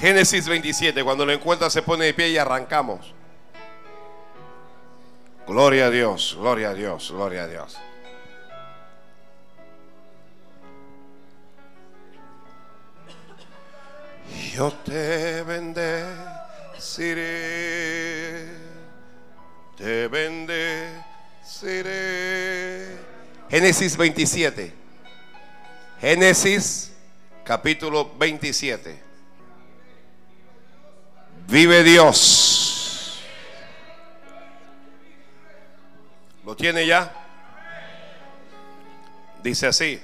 [0.00, 3.12] Génesis 27, cuando lo encuentra se pone de pie y arrancamos.
[5.46, 7.76] Gloria a Dios, gloria a Dios, gloria a Dios.
[14.54, 16.04] Yo te bendeciré,
[19.76, 20.98] te bendeciré.
[23.50, 24.74] Génesis 27.
[26.00, 26.92] Génesis
[27.42, 29.07] capítulo 27.
[31.48, 33.22] Vive Dios.
[36.44, 37.10] ¿Lo tiene ya?
[39.42, 39.98] Dice así.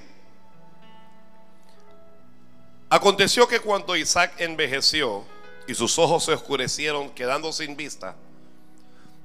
[2.88, 5.22] Aconteció que cuando Isaac envejeció
[5.66, 8.16] y sus ojos se oscurecieron quedando sin vista,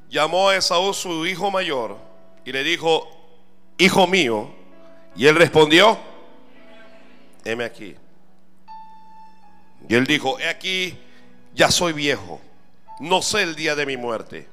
[0.09, 1.97] llamó a Esaú su hijo mayor
[2.43, 3.07] y le dijo,
[3.77, 4.53] hijo mío,
[5.15, 5.97] y él respondió,
[7.45, 7.95] heme aquí.
[9.87, 10.99] Y él dijo, he aquí,
[11.53, 12.39] ya soy viejo,
[12.99, 14.47] no sé el día de mi muerte.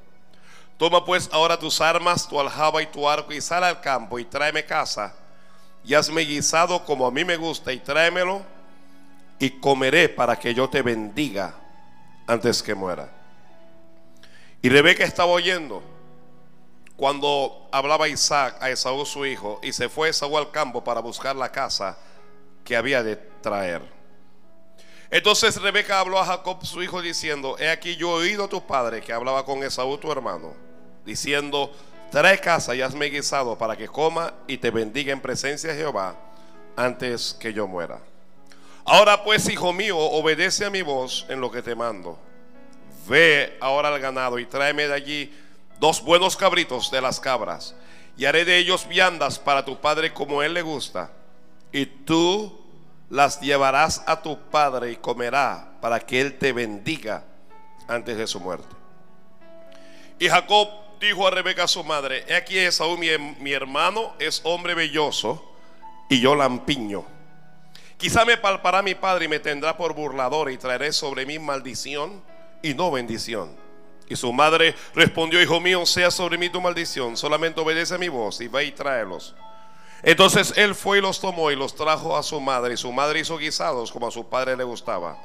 [0.78, 4.24] Toma pues ahora tus armas, tu aljaba y tu arco y sal al campo y
[4.24, 5.14] tráeme casa
[5.84, 8.42] y hazme guisado como a mí me gusta y tráemelo
[9.38, 11.54] y comeré para que yo te bendiga
[12.26, 13.08] antes que muera.
[14.60, 15.82] Y Rebeca estaba oyendo
[16.96, 21.36] cuando hablaba Isaac a Esaú su hijo y se fue Esaú al campo para buscar
[21.36, 21.96] la casa
[22.64, 23.95] que había de traer.
[25.10, 28.66] Entonces Rebeca habló a Jacob su hijo diciendo, he aquí yo he oído a tu
[28.66, 30.54] padre que hablaba con Esaú tu hermano,
[31.04, 31.72] diciendo,
[32.10, 36.16] trae casa y hazme guisado para que coma y te bendiga en presencia de Jehová
[36.76, 38.00] antes que yo muera.
[38.84, 42.18] Ahora pues, hijo mío, obedece a mi voz en lo que te mando.
[43.08, 45.34] Ve ahora al ganado y tráeme de allí
[45.80, 47.74] dos buenos cabritos de las cabras.
[48.16, 51.10] Y haré de ellos viandas para tu padre como él le gusta.
[51.72, 52.65] Y tú
[53.08, 57.24] las llevarás a tu padre y comerá para que él te bendiga
[57.88, 58.74] antes de su muerte.
[60.18, 60.68] Y Jacob
[61.00, 65.44] dijo a Rebeca su madre, he aquí Esaú mi, mi hermano es hombre belloso
[66.08, 67.04] y yo lampiño.
[67.96, 72.22] Quizá me palpará mi padre y me tendrá por burlador y traeré sobre mí maldición
[72.62, 73.56] y no bendición.
[74.08, 78.08] Y su madre respondió, hijo mío, sea sobre mí tu maldición, solamente obedece a mi
[78.08, 79.34] voz y ve y tráelos.
[80.02, 83.20] Entonces él fue y los tomó y los trajo a su madre, y su madre
[83.20, 85.18] hizo guisados como a su padre le gustaba.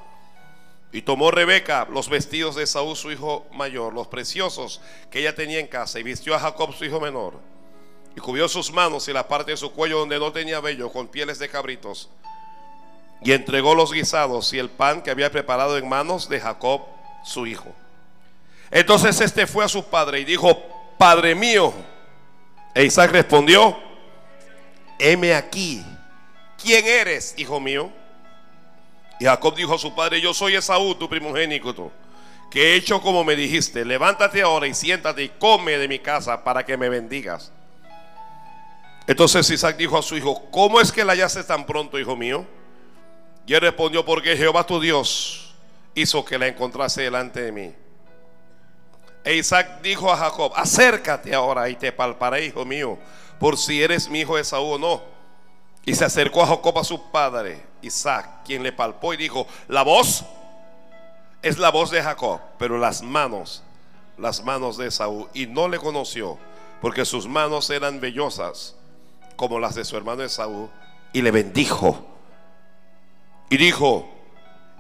[0.92, 5.60] Y tomó Rebeca los vestidos de Saúl, su hijo mayor, los preciosos que ella tenía
[5.60, 7.36] en casa, y vistió a Jacob, su hijo menor.
[8.16, 11.08] Y cubrió sus manos y la parte de su cuello donde no tenía vello con
[11.08, 12.10] pieles de cabritos
[13.24, 16.82] y entregó los guisados y el pan que había preparado en manos de Jacob,
[17.24, 17.72] su hijo.
[18.72, 20.58] Entonces este fue a su padre y dijo,
[20.98, 21.74] Padre mío.
[22.74, 23.78] E Isaac respondió,
[25.02, 25.84] heme aquí.
[26.62, 27.92] ¿Quién eres, hijo mío?
[29.20, 31.92] Y Jacob dijo a su padre, yo soy Esaú, tu primogénito,
[32.50, 36.44] que he hecho como me dijiste, levántate ahora y siéntate y come de mi casa
[36.44, 37.52] para que me bendigas.
[39.08, 42.46] Entonces Isaac dijo a su hijo, ¿cómo es que la hallaste tan pronto, hijo mío?
[43.46, 45.56] Y él respondió, porque Jehová tu Dios
[45.96, 47.74] hizo que la encontrase delante de mí.
[49.24, 52.98] E Isaac dijo a Jacob, acércate ahora y te palparé, hijo mío,
[53.42, 55.02] por si eres mi hijo Esaú o no.
[55.84, 59.82] Y se acercó a Jacob a su padre, Isaac, quien le palpó y dijo, la
[59.82, 60.24] voz
[61.42, 63.64] es la voz de Jacob, pero las manos,
[64.20, 65.28] las manos de Esaú.
[65.34, 66.38] Y no le conoció,
[66.82, 68.76] porque sus manos eran vellosas
[69.36, 70.70] como las de su hermano Esaú,
[71.12, 72.06] y le bendijo
[73.50, 74.08] y dijo,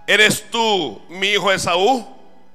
[0.05, 2.05] ¿eres tú mi hijo Esaú?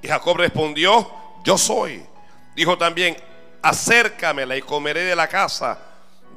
[0.00, 1.11] Y Jacob respondió,
[1.43, 2.06] yo soy.
[2.55, 3.16] Dijo también,
[3.61, 5.81] acércamela y comeré de la casa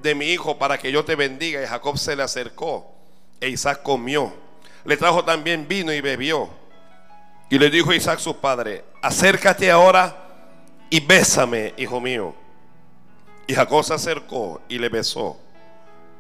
[0.02, 1.62] de mi hijo para que yo te bendiga.
[1.62, 2.92] Y Jacob se le acercó
[3.40, 4.34] e Isaac comió.
[4.86, 6.50] Le trajo también vino y bebió.
[7.50, 10.16] Y le dijo Isaac su padre, acércate ahora
[10.90, 12.36] y bésame, hijo mío.
[13.48, 15.38] Y Jacob se acercó y le besó.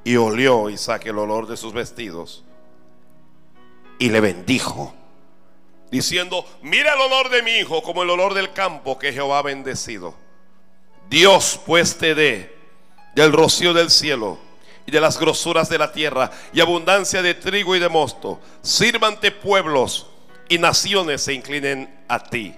[0.03, 2.44] Y olió Isaac el olor de sus vestidos
[4.00, 4.95] y le bendijo,
[5.91, 9.44] diciendo, mira el olor de mi hijo como el olor del campo que Jehová ha
[9.44, 10.15] bendecido.
[11.09, 12.58] Dios pues te dé
[13.19, 14.38] del rocío del cielo
[14.86, 18.39] y de las grosuras de la tierra y abundancia de trigo y de mosto.
[18.62, 20.07] Sírvante pueblos
[20.48, 22.56] y naciones se inclinen a ti.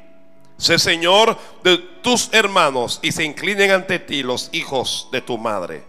[0.57, 5.83] Sé Señor de tus hermanos y se inclinen ante ti los hijos de tu madre.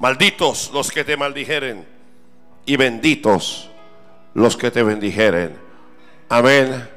[0.00, 1.86] Malditos los que te maldijeren
[2.64, 3.70] y benditos
[4.34, 5.56] los que te bendijeren.
[6.28, 6.88] Amén,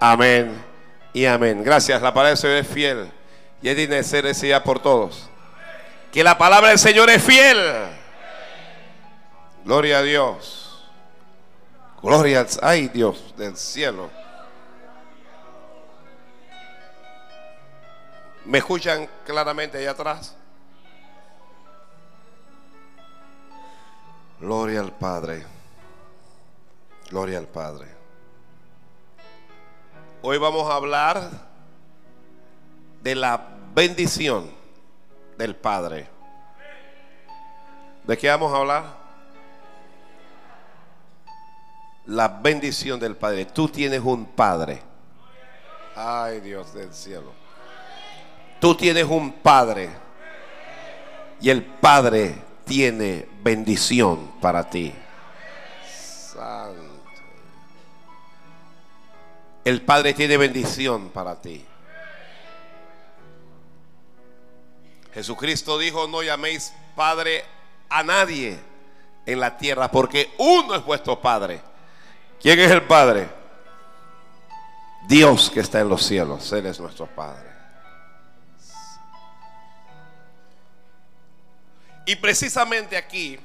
[0.00, 0.64] amén
[1.12, 1.62] y amén.
[1.62, 3.10] Gracias, la palabra del Señor es fiel
[3.62, 5.30] y es de ser por todos.
[6.12, 7.58] Que la palabra del Señor es fiel.
[9.64, 10.88] Gloria a Dios.
[12.02, 14.08] Gloria al ay Dios del cielo.
[18.44, 20.34] ¿Me escuchan claramente allá atrás?
[24.40, 25.44] Gloria al Padre.
[27.10, 27.88] Gloria al Padre.
[30.22, 31.30] Hoy vamos a hablar
[33.02, 34.57] de la bendición
[35.38, 36.08] del Padre.
[38.04, 38.84] ¿De qué vamos a hablar?
[42.06, 43.44] La bendición del Padre.
[43.44, 44.82] Tú tienes un Padre.
[45.94, 47.32] Ay Dios del cielo.
[48.60, 49.90] Tú tienes un Padre.
[51.40, 54.92] Y el Padre tiene bendición para ti.
[55.86, 56.82] Santo.
[59.64, 61.64] El Padre tiene bendición para ti.
[65.12, 67.44] Jesucristo dijo, no llaméis Padre
[67.88, 68.58] a nadie
[69.26, 71.60] en la tierra, porque uno es vuestro Padre.
[72.40, 73.28] ¿Quién es el Padre?
[75.06, 76.52] Dios que está en los cielos.
[76.52, 77.48] Él es nuestro Padre.
[82.08, 83.38] Y precisamente aquí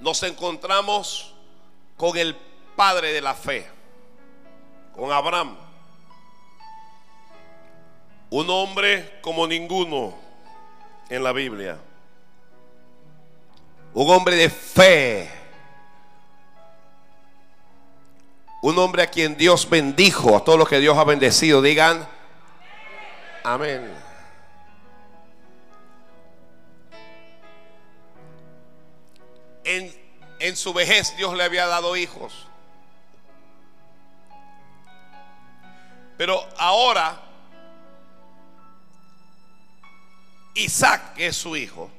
[0.00, 1.34] nos encontramos
[1.96, 2.34] con el
[2.76, 3.66] padre de la fe,
[4.94, 5.56] con Abraham.
[8.34, 10.12] Un hombre como ninguno
[11.08, 11.78] en la Biblia.
[13.92, 15.30] Un hombre de fe.
[18.60, 21.62] Un hombre a quien Dios bendijo, a todos los que Dios ha bendecido.
[21.62, 22.08] Digan,
[23.44, 23.88] amén.
[29.62, 32.48] en, su vejez Dios le había dado hijos.
[36.16, 37.30] Pero ahora
[40.54, 41.90] Isaac, que es su hijo,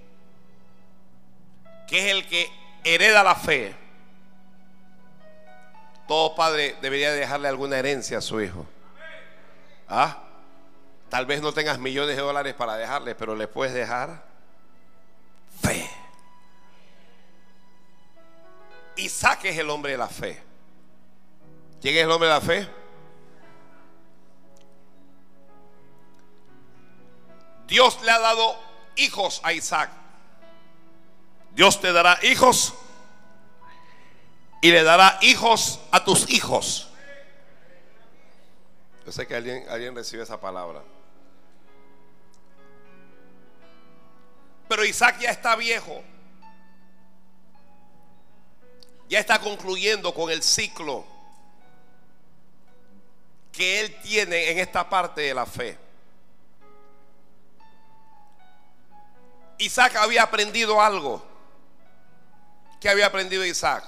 [1.88, 2.50] que es el que
[2.84, 3.76] hereda la fe,
[6.08, 8.66] todo padre debería dejarle alguna herencia a su hijo.
[9.88, 10.24] ¿Ah?
[11.10, 14.24] Tal vez no tengas millones de dólares para dejarle, pero le puedes dejar
[15.62, 15.90] fe.
[18.98, 20.42] Isaac es el hombre de la fe.
[21.82, 22.68] ¿Quién es el hombre de la fe?
[27.68, 28.58] Dios le ha dado
[28.96, 29.92] hijos a Isaac.
[31.52, 32.74] Dios te dará hijos
[34.62, 36.90] y le dará hijos a tus hijos.
[39.06, 40.82] Yo sé que alguien, alguien recibe esa palabra.
[44.68, 46.04] Pero Isaac ya está viejo
[49.10, 51.06] ya está concluyendo con el ciclo
[53.52, 55.78] que él tiene en esta parte de la fe.
[59.58, 61.24] Isaac había aprendido algo.
[62.80, 63.84] ¿Qué había aprendido Isaac?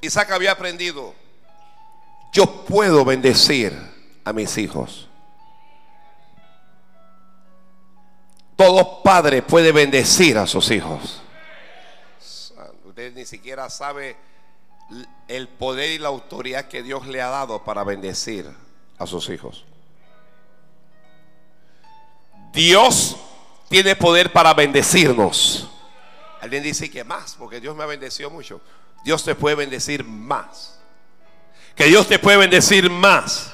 [0.00, 1.14] Isaac había aprendido,
[2.32, 3.76] yo puedo bendecir
[4.24, 5.08] a mis hijos.
[8.54, 11.22] Todo padre puede bendecir a sus hijos
[13.14, 14.16] ni siquiera sabe
[15.28, 18.50] el poder y la autoridad que Dios le ha dado para bendecir
[18.98, 19.64] a sus hijos.
[22.52, 23.16] Dios
[23.68, 25.68] tiene poder para bendecirnos.
[26.40, 28.60] Alguien dice que más, porque Dios me ha bendecido mucho.
[29.04, 30.80] Dios te puede bendecir más.
[31.74, 33.52] Que Dios te puede bendecir más.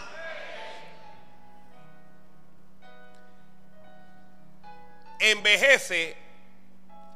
[5.18, 6.16] Envejece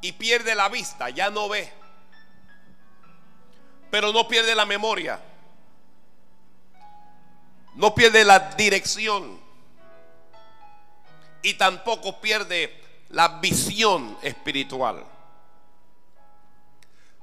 [0.01, 1.79] y pierde la vista, ya no ve
[3.91, 5.21] pero no pierde la memoria.
[7.75, 9.41] No pierde la dirección.
[11.43, 15.05] Y tampoco pierde la visión espiritual.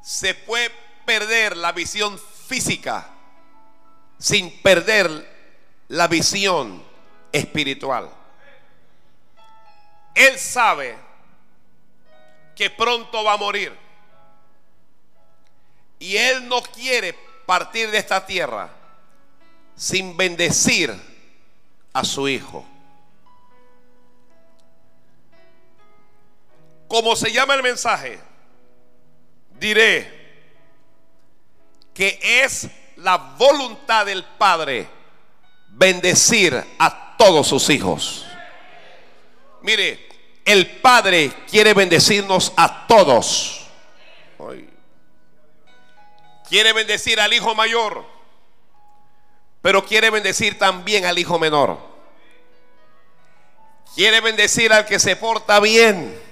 [0.02, 0.72] Se puede
[1.06, 3.10] perder la visión física
[4.18, 5.36] sin perder
[5.90, 6.84] la visión
[7.32, 8.10] espiritual.
[10.14, 10.98] Él sabe
[12.56, 13.78] que pronto va a morir.
[16.00, 17.14] Y Él no quiere
[17.46, 18.70] partir de esta tierra
[19.76, 20.94] sin bendecir
[21.94, 22.66] a su Hijo.
[26.88, 28.20] Como se llama el mensaje,
[29.60, 30.16] diré
[31.94, 34.88] que es la voluntad del Padre
[35.70, 38.26] bendecir a todos sus hijos.
[39.62, 40.08] Mire,
[40.46, 43.62] el Padre quiere bendecirnos a todos.
[46.48, 48.06] Quiere bendecir al hijo mayor,
[49.64, 51.80] pero quiere bendecir también al hijo menor.
[53.96, 56.25] Quiere bendecir al que se porta bien.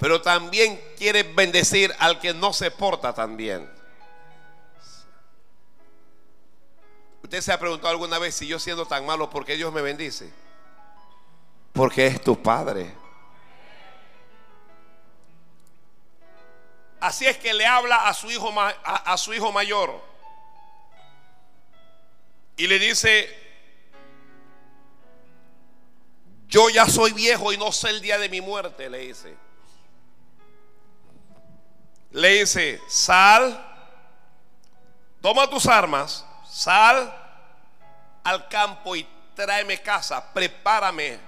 [0.00, 3.70] Pero también quiere bendecir al que no se porta tan bien.
[7.22, 9.82] ¿Usted se ha preguntado alguna vez si yo siendo tan malo, por qué Dios me
[9.82, 10.32] bendice?
[11.74, 12.94] Porque es tu Padre.
[16.98, 20.02] Así es que le habla a su hijo, a, su hijo mayor.
[22.56, 23.28] Y le dice,
[26.48, 29.49] yo ya soy viejo y no sé el día de mi muerte, le dice.
[32.10, 33.66] Le dice, sal,
[35.20, 37.16] toma tus armas, sal
[38.24, 41.20] al campo y tráeme casa, prepárame,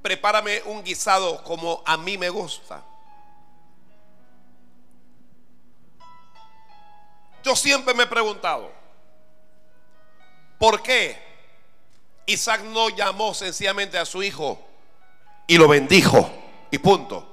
[0.00, 2.82] prepárame un guisado como a mí me gusta.
[7.42, 8.72] Yo siempre me he preguntado,
[10.58, 11.20] ¿por qué
[12.26, 14.64] Isaac no llamó sencillamente a su hijo
[15.48, 16.30] y lo bendijo
[16.70, 17.31] y punto?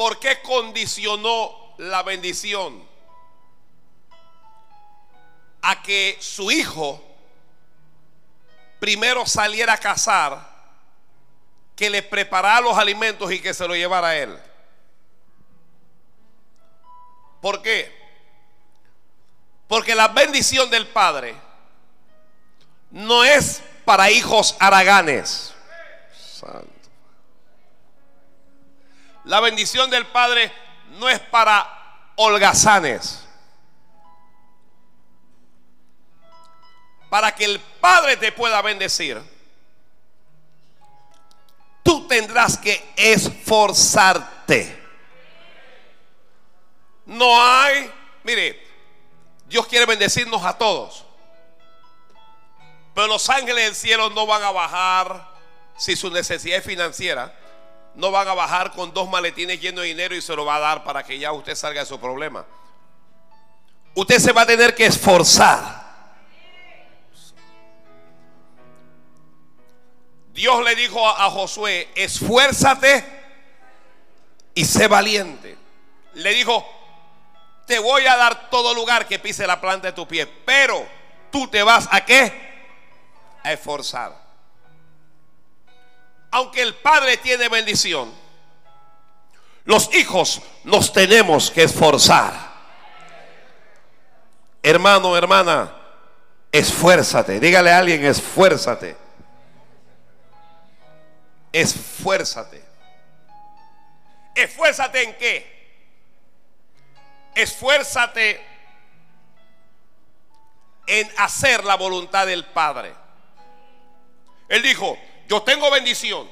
[0.00, 2.82] ¿Por qué condicionó la bendición
[5.60, 7.04] a que su hijo
[8.78, 10.40] primero saliera a cazar,
[11.76, 14.40] que le preparara los alimentos y que se lo llevara a él?
[17.42, 17.94] ¿Por qué?
[19.68, 21.36] Porque la bendición del Padre
[22.90, 25.52] no es para hijos haraganes.
[29.24, 30.52] La bendición del Padre
[30.98, 33.26] no es para holgazanes.
[37.08, 39.20] Para que el Padre te pueda bendecir,
[41.82, 44.80] tú tendrás que esforzarte.
[47.06, 47.90] No hay,
[48.22, 48.64] mire,
[49.46, 51.04] Dios quiere bendecirnos a todos.
[52.94, 55.28] Pero los ángeles del cielo no van a bajar
[55.76, 57.34] si su necesidad es financiera.
[57.94, 60.60] No van a bajar con dos maletines llenos de dinero y se lo va a
[60.60, 62.44] dar para que ya usted salga de su problema.
[63.94, 65.80] Usted se va a tener que esforzar.
[70.32, 73.04] Dios le dijo a Josué, esfuérzate
[74.54, 75.58] y sé valiente.
[76.14, 76.66] Le dijo,
[77.66, 80.86] te voy a dar todo lugar que pise la planta de tu pie, pero
[81.30, 82.32] tú te vas a qué?
[83.42, 84.29] A esforzar.
[86.30, 88.12] Aunque el Padre tiene bendición,
[89.64, 92.50] los hijos nos tenemos que esforzar.
[94.62, 95.74] Hermano, hermana,
[96.52, 97.40] esfuérzate.
[97.40, 98.96] Dígale a alguien, esfuérzate.
[101.52, 102.62] Esfuérzate.
[104.34, 105.60] Esfuérzate en qué?
[107.34, 108.40] esfuérzate
[110.86, 112.94] en hacer la voluntad del Padre.
[114.48, 114.98] Él dijo,
[115.30, 116.28] yo tengo bendición,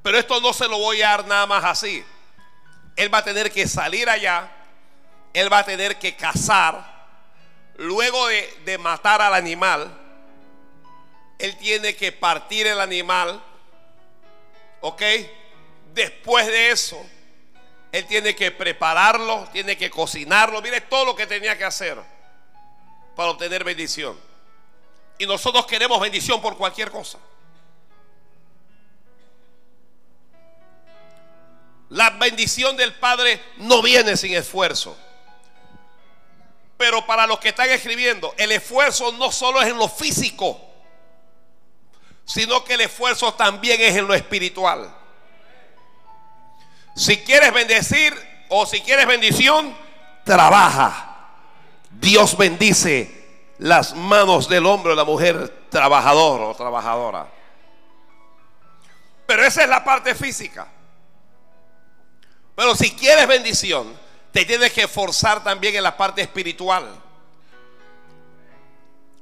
[0.00, 2.04] pero esto no se lo voy a dar nada más así.
[2.94, 4.48] Él va a tener que salir allá,
[5.34, 7.08] él va a tener que cazar,
[7.78, 9.92] luego de, matar al animal,
[11.40, 13.42] él tiene que partir el animal,
[14.82, 15.02] ¿ok?
[15.92, 17.04] Después de eso,
[17.90, 20.62] él tiene que prepararlo, tiene que cocinarlo.
[20.62, 21.98] Mire todo lo que tenía que hacer
[23.16, 24.16] para obtener bendición.
[25.18, 27.18] Y nosotros queremos bendición por cualquier cosa.
[31.90, 34.96] La bendición del Padre no viene sin esfuerzo.
[36.76, 40.60] Pero para los que están escribiendo, el esfuerzo no solo es en lo físico,
[42.24, 44.94] sino que el esfuerzo también es en lo espiritual.
[46.94, 48.14] Si quieres bendecir
[48.48, 49.76] o si quieres bendición,
[50.24, 51.30] trabaja.
[51.90, 53.16] Dios bendice
[53.58, 57.28] las manos del hombre o la mujer trabajador o trabajadora.
[59.26, 60.68] Pero esa es la parte física.
[62.56, 63.94] Pero si quieres bendición,
[64.32, 66.88] te tienes que esforzar también en la parte espiritual.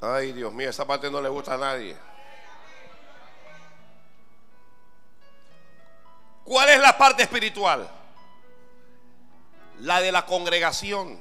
[0.00, 1.96] Ay, Dios mío, esa parte no le gusta a nadie.
[6.44, 7.90] ¿Cuál es la parte espiritual?
[9.80, 11.18] La de la congregación.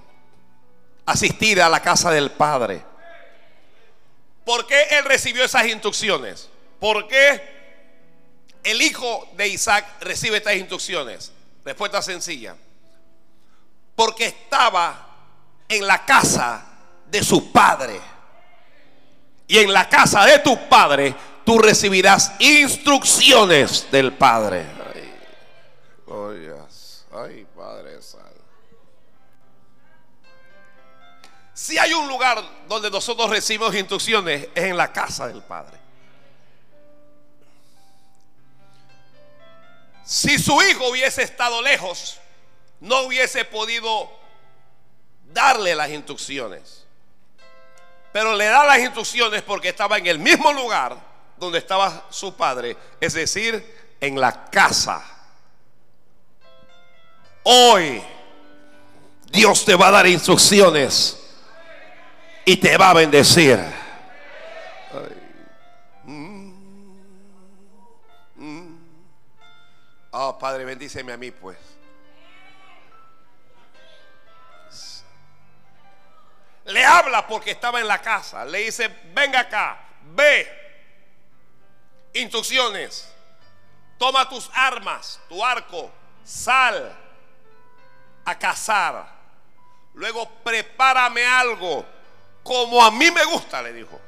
[1.06, 2.84] Asistir a la casa del Padre.
[4.46, 6.50] ¿Por qué él recibió esas instrucciones?
[6.80, 7.42] ¿Por qué
[8.64, 11.33] el hijo de Isaac recibe estas instrucciones?
[11.64, 12.56] Respuesta sencilla.
[13.96, 15.08] Porque estaba
[15.68, 16.66] en la casa
[17.08, 18.00] de su padre.
[19.48, 21.16] Y en la casa de tu padre
[21.46, 24.66] tú recibirás instrucciones del Padre.
[27.16, 28.42] Ay, Padre Santo.
[31.54, 35.83] Si hay un lugar donde nosotros recibimos instrucciones, es en la casa del Padre.
[40.04, 42.18] Si su hijo hubiese estado lejos,
[42.80, 44.12] no hubiese podido
[45.32, 46.86] darle las instrucciones.
[48.12, 50.98] Pero le da las instrucciones porque estaba en el mismo lugar
[51.38, 55.04] donde estaba su padre, es decir, en la casa.
[57.44, 58.02] Hoy
[59.32, 61.20] Dios te va a dar instrucciones
[62.46, 63.83] y te va a bendecir.
[70.16, 71.58] Oh, Padre, bendíceme a mí, pues.
[76.66, 78.46] Le habla porque estaba en la casa.
[78.46, 80.48] Le dice, venga acá, ve.
[82.14, 83.12] Instrucciones.
[83.98, 85.92] Toma tus armas, tu arco,
[86.24, 86.96] sal
[88.24, 89.08] a cazar.
[89.96, 91.86] Luego prepárame algo
[92.44, 94.00] como a mí me gusta, le dijo.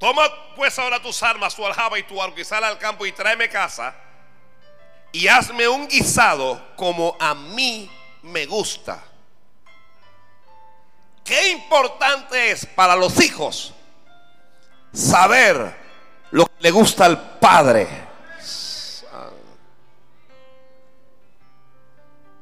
[0.00, 0.22] Toma
[0.56, 3.94] pues ahora tus armas, tu aljaba y tu arco y al campo y tráeme casa
[5.12, 7.90] y hazme un guisado como a mí
[8.22, 9.02] me gusta.
[11.22, 13.74] Qué importante es para los hijos
[14.90, 15.76] saber
[16.30, 17.86] lo que le gusta al padre.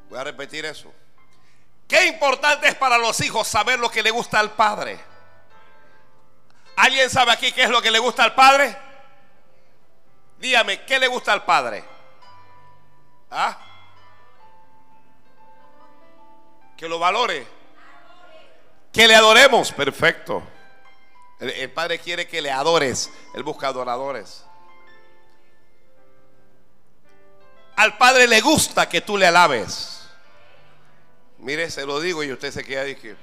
[0.09, 0.93] Voy a repetir eso.
[1.89, 4.97] Qué importante es para los hijos saber lo que le gusta al padre.
[6.79, 8.73] ¿Alguien sabe aquí qué es lo que le gusta al padre?
[10.37, 11.83] Dígame, ¿qué le gusta al padre?
[13.29, 13.59] ¿Ah?
[16.77, 17.45] Que lo valore.
[18.93, 19.73] Que le adoremos.
[19.73, 20.41] Perfecto.
[21.41, 23.11] El, Padre quiere que le adores.
[23.33, 24.45] Él busca adoradores.
[27.75, 30.07] Al Padre le gusta que tú le alabes.
[31.39, 33.17] Mire, se lo digo y usted se queda que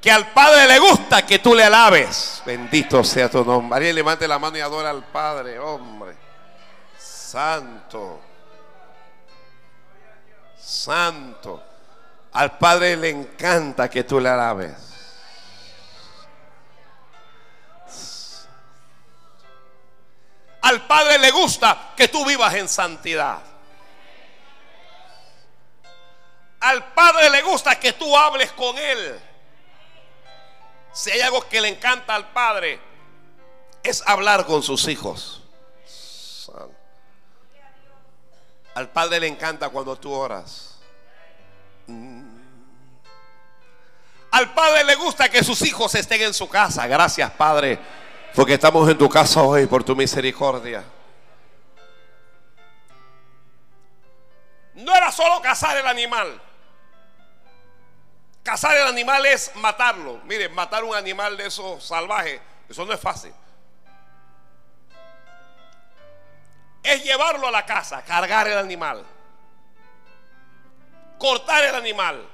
[0.00, 2.42] que al Padre le gusta que tú le alabes.
[2.46, 3.76] Bendito sea tu nombre.
[3.76, 6.16] Alguien levante la mano y adora al Padre, hombre.
[6.96, 8.20] Santo.
[10.58, 11.62] Santo.
[12.32, 14.72] Al Padre le encanta que tú le alabes.
[20.62, 23.40] Al Padre le gusta que tú vivas en santidad.
[26.60, 29.29] Al Padre le gusta que tú hables con Él.
[30.92, 32.80] Si hay algo que le encanta al Padre,
[33.82, 35.42] es hablar con sus hijos.
[38.74, 40.78] Al Padre le encanta cuando tú oras.
[41.86, 42.20] Mm.
[44.30, 46.86] Al Padre le gusta que sus hijos estén en su casa.
[46.86, 47.78] Gracias, Padre,
[48.34, 50.84] porque estamos en tu casa hoy por tu misericordia.
[54.74, 56.40] No era solo cazar el animal.
[58.42, 60.18] Cazar el animal es matarlo.
[60.24, 63.34] Miren, matar un animal de esos salvajes, eso no es fácil.
[66.82, 69.04] Es llevarlo a la casa, cargar el animal,
[71.18, 72.26] cortar el animal,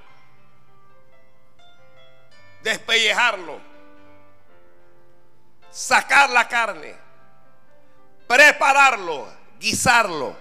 [2.62, 3.60] despellejarlo,
[5.68, 6.94] sacar la carne,
[8.28, 9.26] prepararlo,
[9.58, 10.36] guisarlo.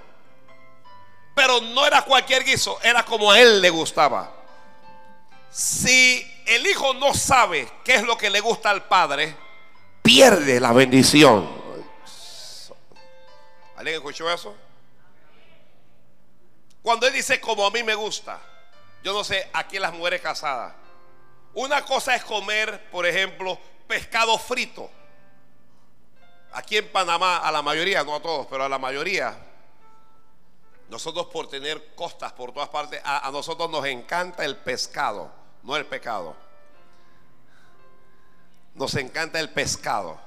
[1.34, 4.35] Pero no era cualquier guiso, era como a él le gustaba.
[5.56, 9.34] Si el hijo no sabe qué es lo que le gusta al padre,
[10.02, 11.50] pierde la bendición.
[13.78, 14.54] ¿Alguien escuchó eso?
[16.82, 18.38] Cuando él dice como a mí me gusta,
[19.02, 20.74] yo no sé, aquí las mujeres casadas.
[21.54, 24.92] Una cosa es comer, por ejemplo, pescado frito.
[26.52, 29.38] Aquí en Panamá, a la mayoría, no a todos, pero a la mayoría,
[30.90, 35.76] nosotros por tener costas por todas partes, a, a nosotros nos encanta el pescado no
[35.76, 36.36] el pecado.
[38.76, 40.20] Nos encanta el pescado.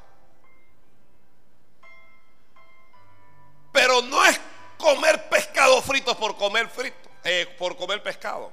[3.72, 4.40] Pero no es
[4.76, 8.52] comer pescado frito por comer frito, eh, por comer pescado.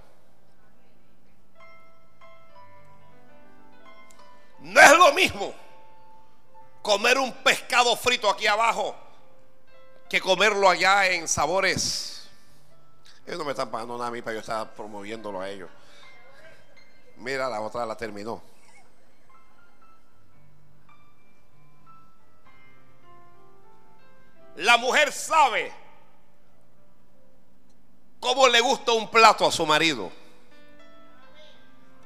[4.59, 5.53] No es lo mismo
[6.81, 8.95] comer un pescado frito aquí abajo
[10.07, 12.29] que comerlo allá en sabores.
[13.25, 15.69] Ellos no me están pagando nada a mí para yo estar promoviéndolo a ellos.
[17.17, 18.41] Mira, la otra la terminó.
[24.55, 25.71] La mujer sabe
[28.19, 30.11] cómo le gusta un plato a su marido.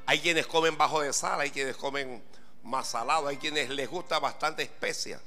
[0.06, 2.22] Hay quienes comen bajo de sal, hay quienes comen
[2.64, 5.20] más salado, hay quienes les gusta bastante especias.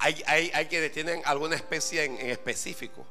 [0.00, 3.04] Hay, hay, quienes tienen alguna especie en específico.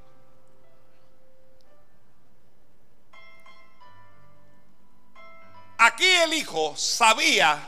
[5.99, 7.59] El hijo sabía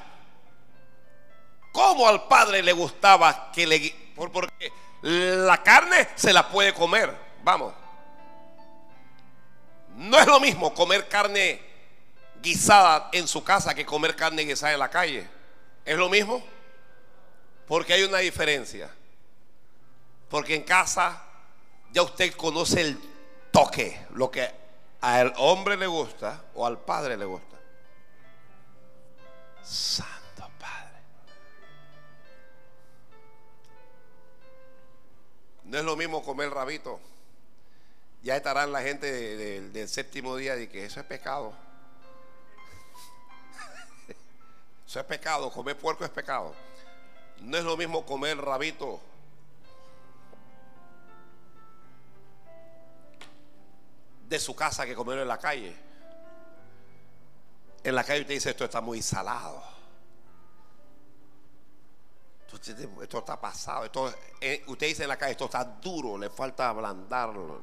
[1.71, 3.95] cómo al padre le gustaba que le...
[4.15, 7.73] Porque la carne se la puede comer, vamos.
[9.95, 11.61] No es lo mismo comer carne
[12.41, 15.27] guisada en su casa que comer carne guisada en la calle.
[15.85, 16.43] ¿Es lo mismo?
[17.67, 18.89] Porque hay una diferencia.
[20.29, 21.23] Porque en casa
[21.91, 22.99] ya usted conoce el
[23.51, 24.49] toque, lo que
[25.01, 27.58] al hombre le gusta o al padre le gusta.
[29.63, 30.99] Santo Padre.
[35.65, 36.99] No es lo mismo comer rabito.
[38.21, 41.53] Ya estarán la gente del séptimo día de que eso es pecado.
[44.85, 46.53] Eso es pecado, comer puerco es pecado.
[47.41, 48.99] No es lo mismo comer rabito
[54.27, 55.88] de su casa que comerlo en la calle.
[57.83, 59.63] En la calle usted dice, esto está muy salado.
[63.01, 63.85] Esto está pasado.
[63.85, 67.61] Esto, eh, usted dice en la calle, esto está duro, le falta ablandarlo.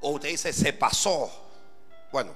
[0.00, 1.30] O usted dice, se pasó.
[2.10, 2.32] Bueno,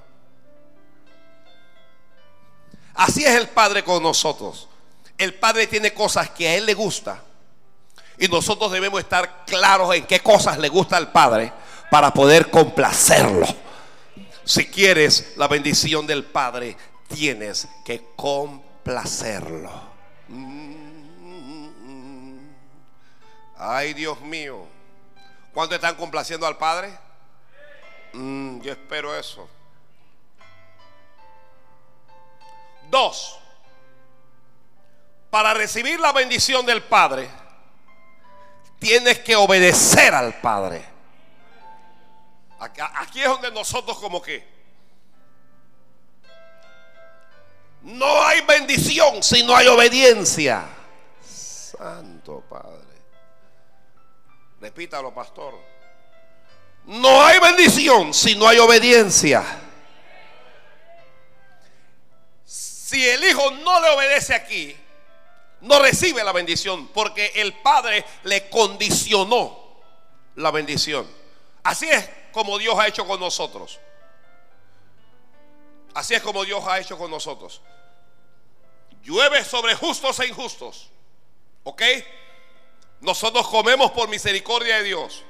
[2.95, 4.69] así es el Padre con nosotros.
[5.19, 7.21] El Padre tiene cosas que a Él le gusta.
[8.19, 11.53] Y nosotros debemos estar claros en qué cosas le gusta al Padre
[11.91, 13.47] para poder complacerlo.
[14.45, 16.77] Si quieres la bendición del Padre,
[17.09, 19.71] tienes que complacerlo.
[23.57, 24.67] Ay, Dios mío.
[25.55, 26.93] ¿Cuánto están complaciendo al Padre?
[28.13, 29.49] Mm, yo espero eso.
[32.91, 33.39] Dos.
[35.31, 37.29] Para recibir la bendición del Padre,
[38.79, 40.94] tienes que obedecer al Padre.
[42.65, 44.55] Aquí es donde nosotros como que
[47.83, 50.67] no hay bendición si no hay obediencia.
[51.23, 52.95] Santo Padre.
[54.61, 55.55] Repítalo, pastor.
[56.87, 59.45] No hay bendición si no hay obediencia.
[62.45, 64.75] Si el hijo no le obedece aquí,
[65.63, 69.83] no recibe la bendición porque el padre le condicionó
[70.37, 71.07] la bendición.
[71.63, 73.79] Así es como Dios ha hecho con nosotros.
[75.95, 77.63] Así es como Dios ha hecho con nosotros.
[79.05, 80.91] Llueve sobre justos e injustos.
[81.63, 81.83] ¿Ok?
[83.01, 85.23] Nosotros comemos por misericordia de Dios.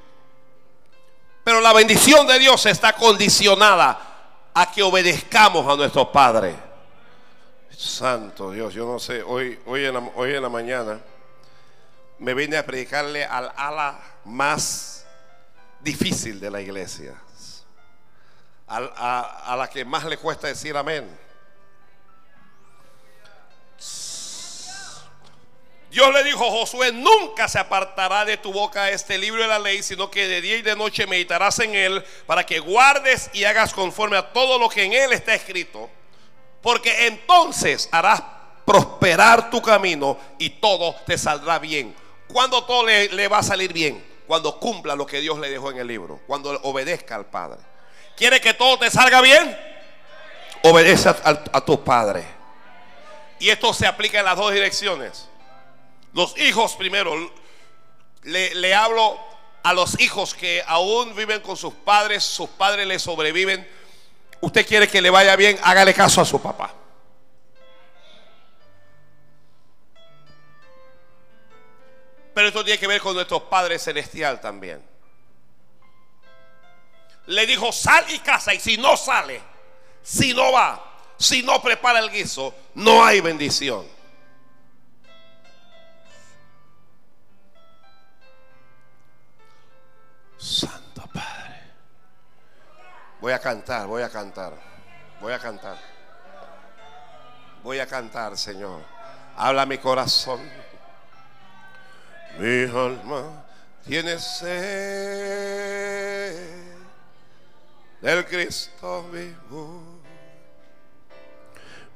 [1.45, 6.57] Pero la bendición de Dios está condicionada a que obedezcamos a nuestro Padre.
[7.69, 11.01] Santo Dios, yo no sé, hoy, hoy, en, la, hoy en la mañana
[12.19, 14.94] me vine a predicarle al ala más
[15.85, 17.15] difícil de la iglesia,
[18.67, 21.07] a, la que más le cuesta decir amén.
[25.91, 29.61] Dios le dijo a Josué, nunca se apartará de tu boca este libro de la
[29.61, 33.45] ley, sino que de día y de noche meditarás en él para que guardes y
[33.45, 35.89] hagas conforme a todo lo que en él está escrito.
[36.63, 38.25] Porque entonces harás
[38.65, 41.95] prosperar tu camino y todo te saldrá bien.
[42.27, 44.14] Cuando todo le, le va a salir bien?
[44.27, 47.61] Cuando cumpla lo que Dios le dejó en el libro, cuando obedezca al Padre.
[48.17, 49.57] ¿Quiere que todo te salga bien?
[50.63, 52.25] Obedece a, tu Padre.
[53.39, 55.29] Y esto se aplica en las dos direcciones.
[56.13, 57.15] Los hijos primero,
[58.23, 59.19] le, le hablo
[59.63, 63.69] a los hijos que aún viven con sus padres, sus padres le sobreviven.
[64.41, 66.73] Usted quiere que le vaya bien, hágale caso a su papá.
[72.35, 74.85] Pero esto tiene que ver con nuestro Padre Celestial también.
[77.27, 78.53] Le dijo, sal y casa.
[78.53, 79.41] Y si no sale,
[80.03, 80.85] si no va,
[81.17, 83.87] si no prepara el guiso, no hay bendición.
[90.37, 91.63] Santo Padre.
[93.21, 94.53] Voy a cantar, voy a cantar.
[95.21, 95.79] Voy a cantar.
[97.63, 98.83] Voy a cantar, Señor.
[99.37, 100.64] Habla mi corazón.
[102.39, 103.45] Mi alma
[103.85, 105.55] tiene sed
[108.01, 110.01] del Cristo vivo.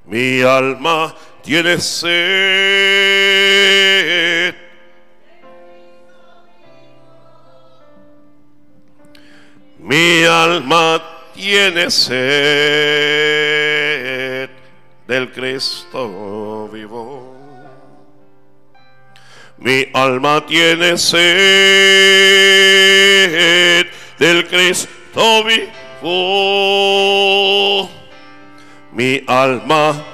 [0.05, 3.18] Mi alma tiene sed.
[9.77, 11.03] Mi alma
[11.35, 13.29] tiene sed
[15.07, 17.18] del Cristo vivo.
[19.61, 21.18] Mi alma tiene sed
[24.18, 25.68] del Cristo vivo.
[28.92, 30.05] mi alma.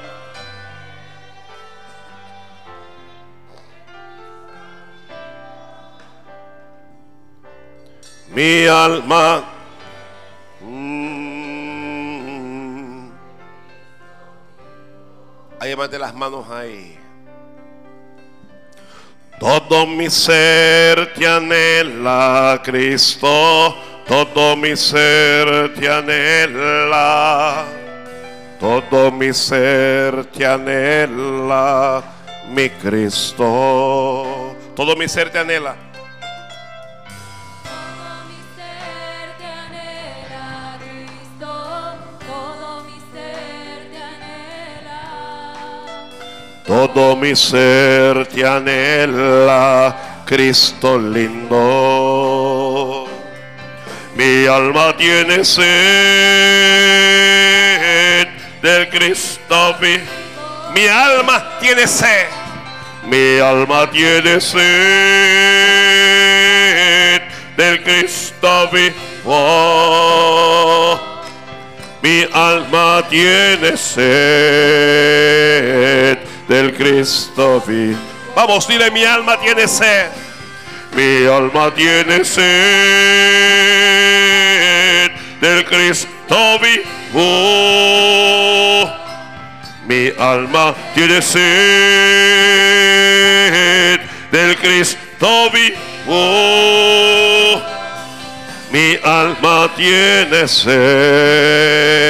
[8.29, 9.45] Mi alma.
[10.61, 11.85] Mm.
[15.61, 17.04] Ahí de las manos ahí.
[19.39, 23.77] Todo mi ser te anhela, Cristo.
[24.07, 27.65] Todo mi ser te anhela.
[28.61, 32.03] Todo mi ser te anhela,
[32.49, 34.55] mi Cristo.
[34.75, 35.75] Todo mi ser te anhela.
[46.67, 53.07] Todo mi ser te anhela, Cristo lindo.
[54.17, 55.67] Mi alma tiene sed
[58.63, 60.05] del Cristo vivo.
[60.75, 62.29] Mi alma tiene sed.
[63.03, 64.63] Mi alma tiene sed
[67.59, 68.95] del Cristo vivo.
[72.01, 75.05] Mi alma tiene sed
[76.49, 77.99] del Cristo vivo.
[78.35, 80.11] Vamos, dile, mi alma tiene sed.
[80.93, 82.45] Mi alma tiene sed
[85.41, 87.21] del Cristo vivo.
[89.87, 91.45] Mi alma tiene sed
[94.31, 96.15] del Cristo vivo.
[98.71, 102.05] Mi alma tiene sed.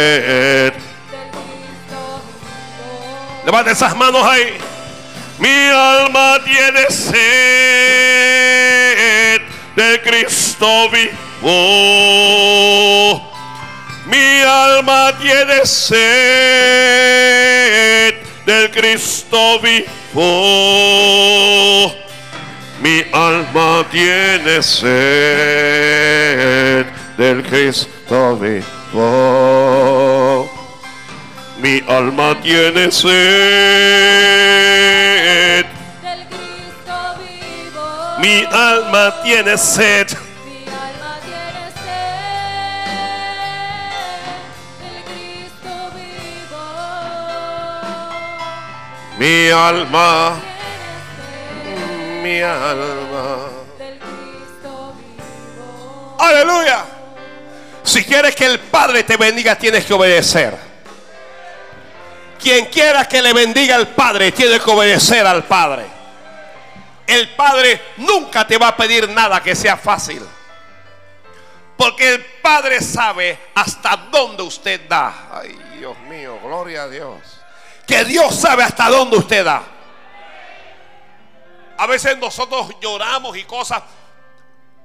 [3.44, 4.56] Levanta esas manos ahí.
[5.38, 7.20] Mi alma tiene sed
[9.76, 11.12] del Cristo vivo.
[14.06, 15.84] Mi alma tiene sed
[18.46, 19.84] del Cristo vivo.
[22.80, 24.86] Mi alma tiene sed
[27.18, 30.53] del Cristo vivo.
[31.58, 33.14] Mi alma tiene sed.
[36.02, 38.18] Del Cristo vivo.
[38.18, 40.10] Mi alma tiene sed.
[40.44, 42.90] Mi alma tiene sed.
[44.80, 46.62] Del Cristo vivo.
[49.16, 52.22] Mi alma, sed.
[52.22, 53.48] mi alma.
[53.78, 56.16] Del Cristo vivo.
[56.18, 56.84] Aleluya.
[57.84, 60.73] Si quieres que el Padre te bendiga, tienes que obedecer.
[62.44, 65.86] Quien quiera que le bendiga al Padre, tiene que obedecer al Padre.
[67.06, 70.22] El Padre nunca te va a pedir nada que sea fácil.
[71.74, 75.40] Porque el Padre sabe hasta dónde usted da.
[75.40, 77.18] Ay, Dios mío, gloria a Dios.
[77.86, 79.62] Que Dios sabe hasta dónde usted da.
[81.78, 83.82] A veces nosotros lloramos y cosas,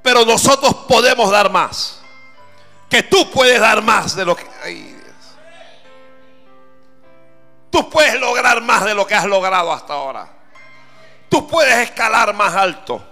[0.02, 2.00] pero nosotros podemos dar más.
[2.90, 4.48] Que tú puedes dar más de lo que...
[4.64, 4.99] Ay.
[7.70, 10.28] Tú puedes lograr más de lo que has logrado hasta ahora.
[11.30, 13.04] Tú puedes escalar más alto.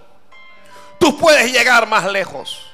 [0.98, 2.66] Tú puedes llegar más lejos.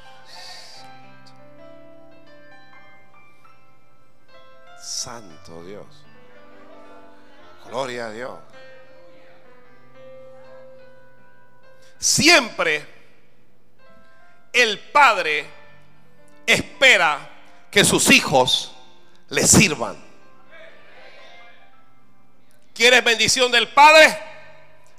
[4.79, 5.87] Santo Dios.
[7.69, 8.39] Gloria a Dios.
[11.99, 12.87] Siempre
[14.53, 15.47] el Padre
[16.47, 17.31] espera
[17.71, 18.75] que sus hijos
[19.29, 20.04] le sirvan.
[22.75, 24.19] ¿Quieres bendición del Padre?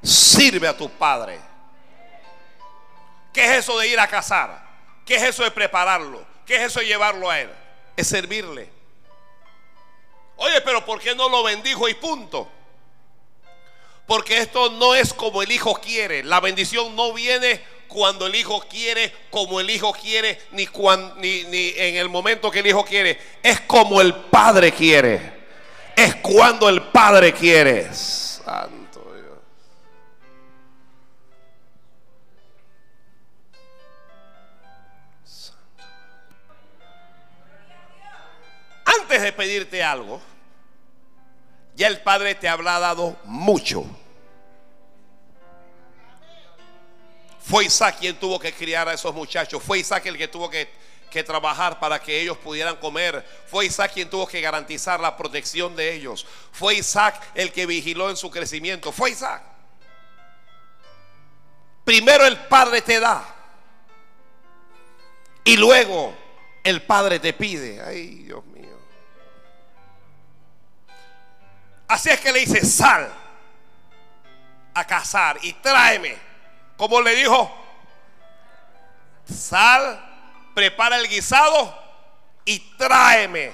[0.01, 1.39] Sirve a tu Padre.
[3.33, 4.63] ¿Qué es eso de ir a cazar?
[5.05, 6.25] ¿Qué es eso de prepararlo?
[6.45, 7.49] ¿Qué es eso de llevarlo a Él?
[7.97, 8.69] Es servirle.
[10.37, 12.49] Oye, pero ¿por qué no lo bendijo y punto?
[14.07, 16.23] Porque esto no es como el hijo quiere.
[16.23, 21.43] La bendición no viene cuando el hijo quiere, como el hijo quiere, ni, cuan- ni,
[21.45, 23.19] ni en el momento que el hijo quiere.
[23.43, 25.34] Es como el padre quiere.
[25.95, 27.93] Es cuando el padre quiere.
[27.93, 29.53] Santo Dios.
[38.83, 40.21] Antes de pedirte algo,
[41.75, 43.85] ya el Padre te habrá dado mucho.
[47.41, 49.61] Fue Isaac quien tuvo que criar a esos muchachos.
[49.61, 50.69] Fue Isaac el que tuvo que,
[51.15, 53.25] que trabajar para que ellos pudieran comer.
[53.47, 56.27] Fue Isaac quien tuvo que garantizar la protección de ellos.
[56.51, 58.91] Fue Isaac el que vigiló en su crecimiento.
[58.91, 59.41] Fue Isaac.
[61.85, 63.23] Primero el Padre te da.
[65.45, 66.13] Y luego
[66.61, 67.81] el Padre te pide.
[67.81, 68.77] Ay, Dios mío.
[71.87, 73.09] Así es que le dice, sal
[74.73, 76.17] a cazar y tráeme.
[76.75, 77.49] Como le dijo,
[79.25, 80.14] sal,
[80.55, 81.77] prepara el guisado
[82.45, 83.51] y tráeme.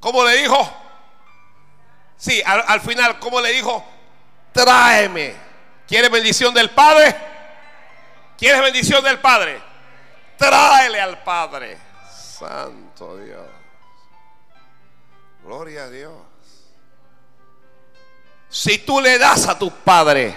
[0.00, 0.72] Como le dijo,
[2.16, 3.84] sí, al, al final, como le dijo,
[4.52, 5.36] tráeme.
[5.86, 7.14] ¿Quieres bendición del Padre?
[8.36, 9.62] ¿Quieres bendición del Padre?
[10.36, 11.78] Tráele al Padre.
[12.10, 13.46] Santo Dios.
[15.44, 16.12] Gloria a Dios.
[18.48, 20.34] Si tú le das a tu Padre,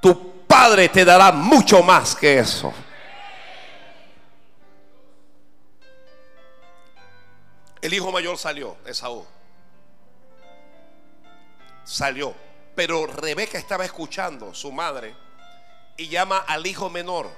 [0.00, 0.29] tu
[0.60, 2.70] Padre te dará mucho más que eso.
[7.80, 9.24] El hijo mayor salió, Esaú.
[11.82, 12.34] Salió.
[12.74, 15.16] Pero Rebeca estaba escuchando, su madre,
[15.96, 17.30] y llama al hijo menor.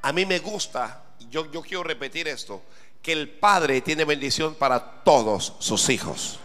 [0.00, 2.62] A mí me gusta, yo, yo quiero repetir esto,
[3.02, 6.40] que el padre tiene bendición para todos sus hijos.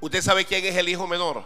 [0.00, 1.42] ¿Usted sabe quién es el hijo menor?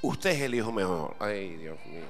[0.00, 1.14] Usted es el hijo menor.
[1.20, 2.02] Ay, Dios mío.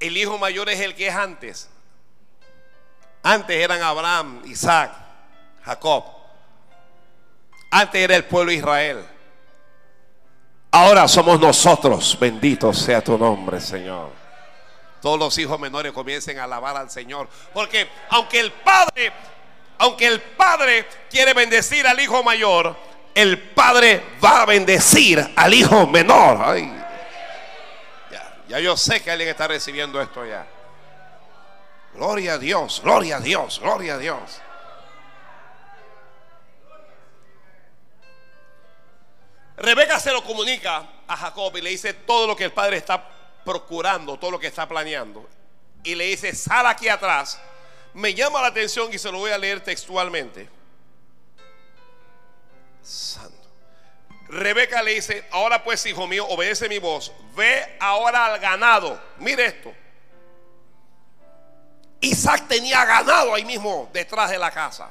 [0.00, 1.68] El hijo mayor es el que es antes.
[3.22, 4.92] Antes eran Abraham, Isaac,
[5.64, 6.04] Jacob.
[7.70, 9.04] Antes era el pueblo de Israel.
[10.70, 12.16] Ahora somos nosotros.
[12.20, 14.10] Bendito sea tu nombre, Señor.
[15.00, 17.28] Todos los hijos menores comiencen a alabar al Señor.
[17.52, 19.12] Porque aunque el Padre,
[19.78, 22.76] aunque el Padre quiere bendecir al hijo mayor,
[23.14, 26.56] el Padre va a bendecir al hijo menor.
[28.10, 30.46] Ya, ya yo sé que alguien está recibiendo esto ya.
[31.94, 34.40] Gloria a Dios, gloria a Dios, gloria a Dios.
[39.56, 43.04] Rebeca se lo comunica a Jacob y le dice todo lo que el padre está
[43.44, 45.28] procurando, todo lo que está planeando.
[45.82, 47.40] Y le dice, sal aquí atrás.
[47.94, 50.48] Me llama la atención y se lo voy a leer textualmente.
[52.82, 53.36] Santo.
[54.28, 57.12] Rebeca le dice, ahora pues hijo mío, obedece mi voz.
[57.34, 59.00] Ve ahora al ganado.
[59.18, 59.74] Mire esto.
[62.00, 64.90] Isaac tenía ganado ahí mismo detrás de la casa.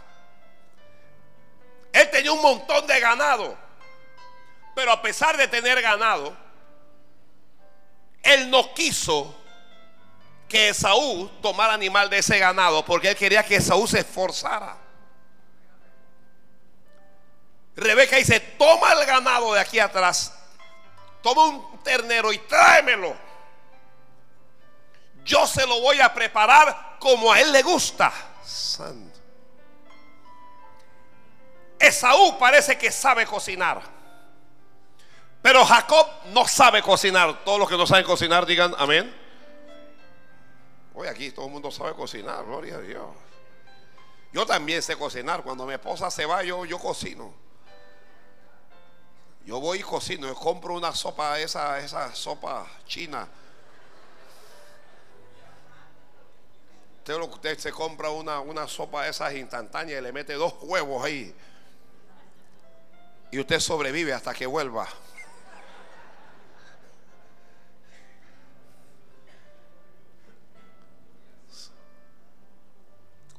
[1.93, 3.57] Él tenía un montón de ganado.
[4.75, 6.35] Pero a pesar de tener ganado,
[8.21, 9.35] él no quiso
[10.47, 14.77] que Esaú tomara animal de ese ganado porque él quería que Esaú se esforzara.
[17.75, 20.33] Rebeca dice, toma el ganado de aquí atrás,
[21.21, 23.15] toma un ternero y tráemelo.
[25.23, 28.11] Yo se lo voy a preparar como a él le gusta.
[28.43, 29.19] Santo.
[31.77, 33.81] Esaú parece que sabe cocinar.
[35.41, 37.43] Pero Jacob no sabe cocinar.
[37.43, 39.26] Todos los que no saben cocinar digan amén.
[40.99, 43.05] Hoy aquí todo el mundo sabe cocinar, gloria a Dios.
[44.33, 45.43] Yo también sé cocinar.
[45.43, 47.31] Cuando mi esposa se va, yo, yo cocino.
[49.45, 50.33] Yo voy y cocino.
[50.33, 53.27] Compro una sopa, esa, esa sopa china.
[56.97, 61.31] Usted, usted se compra una, una sopa esas instantáneas y le mete dos huevos ahí.
[63.29, 64.87] Y usted sobrevive hasta que vuelva.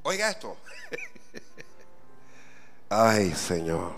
[0.08, 0.56] Oiga esto.
[2.88, 3.92] Ay, Señor.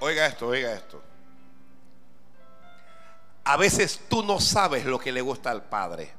[0.00, 1.00] Oiga esto, oiga esto.
[3.44, 6.12] A veces tú no sabes lo que le gusta al padre.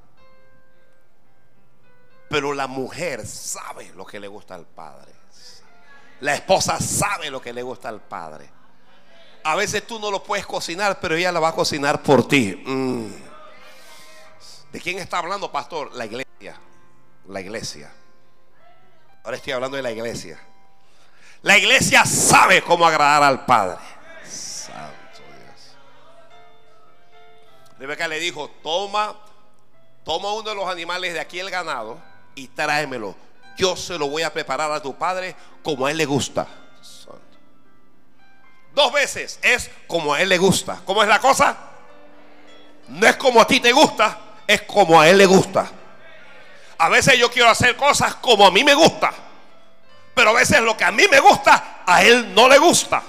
[2.29, 5.11] Pero la mujer sabe lo que le gusta al padre.
[6.21, 8.49] La esposa sabe lo que le gusta al padre.
[9.43, 12.63] A veces tú no lo puedes cocinar, pero ella la va a cocinar por ti.
[12.65, 13.11] Mm.
[14.71, 15.93] ¿De quién está hablando, pastor?
[15.95, 16.57] La iglesia.
[17.27, 17.91] La iglesia.
[19.29, 20.39] Ahora estoy hablando de la iglesia.
[21.43, 23.77] La iglesia sabe cómo agradar al Padre.
[24.27, 25.75] Santo Dios.
[27.77, 29.15] Rebeca le dijo, toma,
[30.03, 31.99] toma uno de los animales de aquí el ganado
[32.33, 33.15] y tráemelo.
[33.55, 36.47] Yo se lo voy a preparar a tu padre como a él le gusta.
[36.81, 37.21] Santo.
[38.73, 40.81] Dos veces es como a él le gusta.
[40.83, 41.55] ¿Cómo es la cosa?
[42.87, 45.71] No es como a ti te gusta, es como a él le gusta.
[46.79, 49.11] A veces yo quiero hacer cosas como a mí me gusta.
[50.15, 53.01] Pero a veces lo que a mí me gusta, a él no le gusta.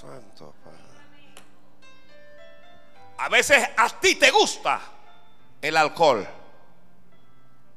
[0.00, 0.78] Santo Padre.
[3.18, 4.80] A veces a ti te gusta
[5.60, 6.26] el alcohol.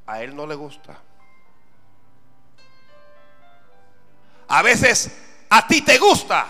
[0.07, 0.97] A él no le gusta.
[4.47, 5.11] A veces
[5.49, 6.47] a ti te gusta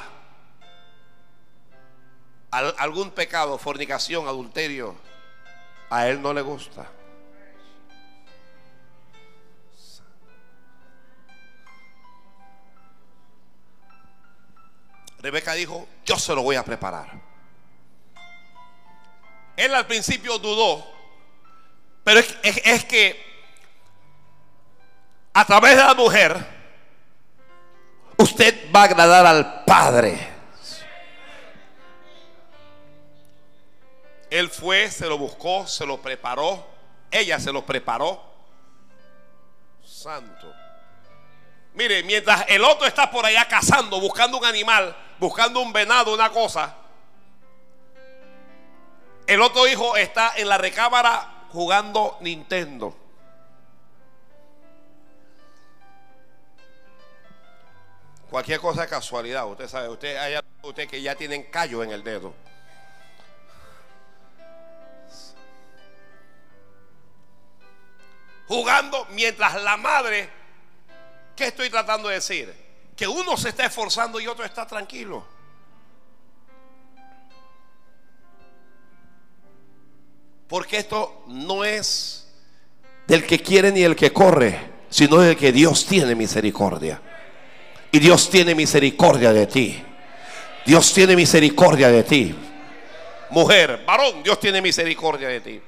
[2.51, 4.95] al- algún pecado, fornicación, adulterio,
[5.89, 6.87] a él no le gusta.
[15.19, 17.07] Rebeca dijo, yo se lo voy a preparar.
[19.55, 20.85] Él al principio dudó,
[22.03, 23.25] pero es, es- que
[25.33, 26.45] a través de la mujer,
[28.17, 30.36] usted va a agradar al Padre.
[34.29, 36.65] Él fue, se lo buscó, se lo preparó,
[37.11, 38.21] ella se lo preparó.
[39.83, 40.53] Santo.
[41.73, 46.31] Mire, mientras el otro está por allá cazando, buscando un animal, buscando un venado, una
[46.31, 46.75] cosa,
[49.27, 52.95] el otro hijo está en la recámara jugando Nintendo.
[58.29, 60.17] Cualquier cosa es casualidad, usted sabe, usted
[60.63, 62.33] usted que ya tienen callo en el dedo.
[68.47, 70.29] Jugando mientras la madre,
[71.35, 72.53] ¿qué estoy tratando de decir?
[72.95, 75.25] Que uno se está esforzando y otro está tranquilo.
[80.47, 82.27] Porque esto no es
[83.05, 84.57] del que quiere ni el que corre,
[84.89, 87.01] sino del que Dios tiene misericordia.
[87.91, 89.83] Y Dios tiene misericordia de ti.
[90.65, 92.35] Dios tiene misericordia de ti.
[93.29, 95.61] Mujer, varón, Dios tiene misericordia de ti.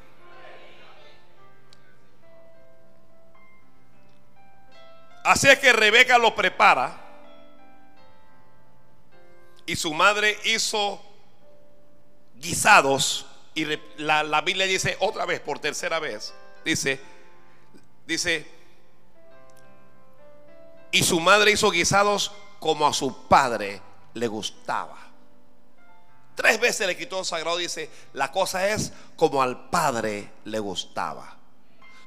[5.30, 7.00] Así es que Rebeca lo prepara.
[9.68, 11.00] Y su madre hizo
[12.34, 13.28] guisados.
[13.54, 13.68] Y
[13.98, 16.34] la, la Biblia dice otra vez, por tercera vez,
[16.66, 17.00] dice,
[18.08, 18.50] dice,
[20.92, 23.84] y su madre hizo guisados como a su padre
[24.16, 24.98] le gustaba.
[26.34, 31.38] Tres veces el sagrado, dice, la cosa es como al padre le gustaba.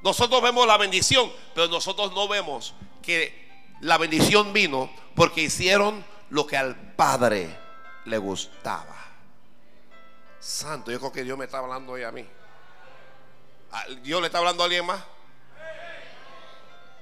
[0.02, 3.42] Nosotros vemos la bendición, pero nosotros no vemos que
[3.80, 7.58] la bendición vino porque hicieron lo que al Padre
[8.06, 8.96] le gustaba.
[10.40, 12.26] Santo, yo creo que Dios me está hablando hoy a mí.
[13.72, 15.00] Ah, ¿Dios le está hablando a alguien más?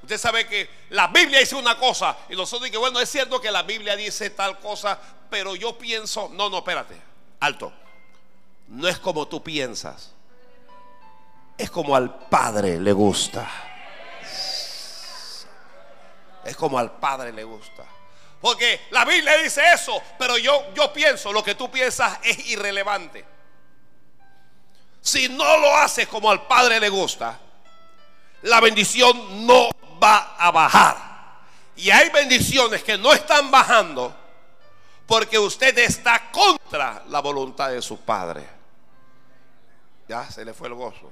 [0.03, 3.51] Usted sabe que la Biblia dice una cosa y nosotros que bueno, es cierto que
[3.51, 4.99] la Biblia dice tal cosa,
[5.29, 7.01] pero yo pienso, no, no, espérate,
[7.41, 7.73] alto.
[8.69, 10.13] No es como tú piensas.
[11.59, 13.70] Es como al Padre le gusta.
[16.45, 17.85] Es como al Padre le gusta.
[18.41, 23.25] Porque la Biblia dice eso, pero yo, yo pienso, lo que tú piensas es irrelevante.
[25.03, 27.39] Si no lo haces como al Padre le gusta,
[28.43, 29.71] la bendición no
[30.03, 31.11] va a bajar.
[31.77, 34.15] Y hay bendiciones que no están bajando
[35.07, 38.47] porque usted está contra la voluntad de su Padre.
[40.09, 41.11] Ya se le fue el gozo.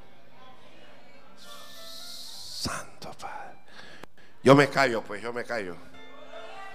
[4.42, 5.76] Yo me callo, pues yo me callo.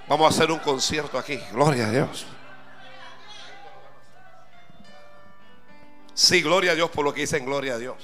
[0.08, 1.38] Vamos a hacer un concierto aquí.
[1.52, 2.26] Gloria a Dios.
[6.14, 7.98] Sí, gloria a Dios por lo que dicen gloria a Dios.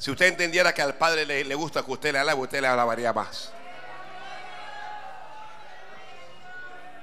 [0.00, 3.12] Si usted entendiera que al Padre le, gusta que usted le alabe, usted le alabaría
[3.12, 3.52] más.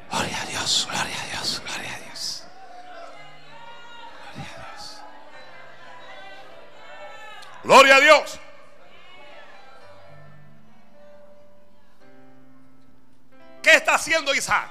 [0.09, 2.06] Gloria a Dios, gloria a Dios, gloria a Dios.
[7.67, 8.39] Gloria a Dios.
[13.61, 14.69] ¿Qué está haciendo Isaac?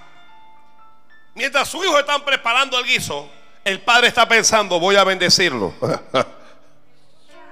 [1.35, 3.29] Mientras sus hijos están preparando el guiso,
[3.63, 5.75] el padre está pensando, voy a bendecirlo.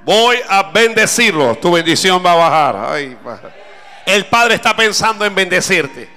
[0.05, 1.57] Voy a bendecirlo.
[1.57, 2.99] Tu bendición va a bajar.
[4.05, 6.11] El padre está pensando en bendecirte.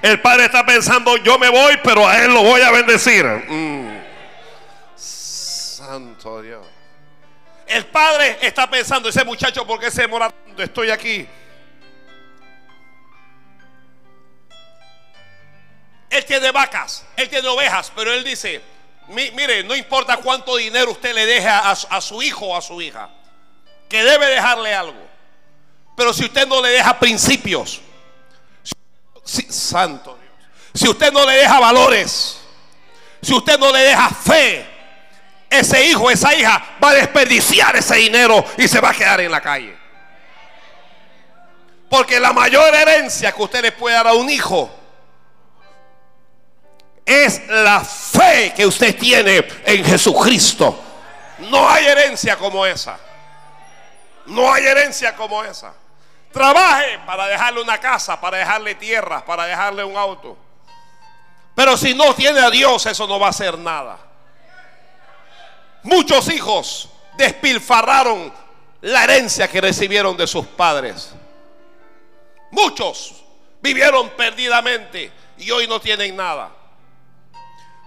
[0.00, 3.26] El padre está pensando, yo me voy, pero a él lo voy a bendecir.
[3.26, 4.00] Mm.
[4.96, 6.73] Santo Dios.
[7.66, 10.32] El padre está pensando, ese muchacho, ¿por qué se demora?
[10.58, 11.26] Estoy aquí.
[16.10, 18.60] Él tiene vacas, él tiene ovejas, pero él dice,
[19.08, 22.80] "Mi- mire, no importa cuánto dinero usted le deje a, su- hijo o a su
[22.80, 23.10] hija,
[23.88, 25.08] que debe dejarle algo.
[25.96, 27.80] Pero si usted no le deja principios,
[29.24, 32.38] santo Dios, si usted no le deja valores,
[33.22, 34.66] si usted no le deja fe,
[35.58, 39.30] ese hijo, esa hija va a desperdiciar ese dinero y se va a quedar en
[39.30, 39.76] la calle.
[41.88, 44.70] Porque la mayor herencia que usted le puede dar a un hijo
[47.04, 50.80] es la fe que usted tiene en Jesucristo.
[51.38, 52.98] No hay herencia como esa.
[54.26, 55.74] No hay herencia como esa.
[56.32, 60.36] Trabaje para dejarle una casa, para dejarle tierras, para dejarle un auto.
[61.54, 63.98] Pero si no tiene a Dios, eso no va a hacer nada.
[65.84, 68.32] Muchos hijos despilfarraron
[68.80, 71.10] la herencia que recibieron de sus padres.
[72.50, 73.14] Muchos
[73.60, 76.50] vivieron perdidamente y hoy no tienen nada.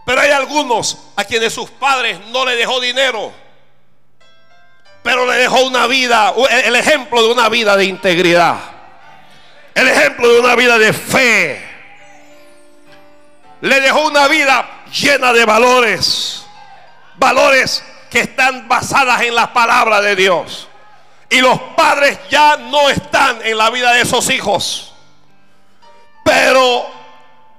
[0.05, 3.33] Pero hay algunos a quienes sus padres no le dejó dinero,
[5.03, 6.33] pero le dejó una vida,
[6.63, 8.57] el ejemplo de una vida de integridad,
[9.75, 11.63] el ejemplo de una vida de fe.
[13.61, 16.46] Le dejó una vida llena de valores,
[17.17, 20.67] valores que están basadas en la palabra de Dios.
[21.29, 24.93] Y los padres ya no están en la vida de esos hijos.
[26.23, 26.87] Pero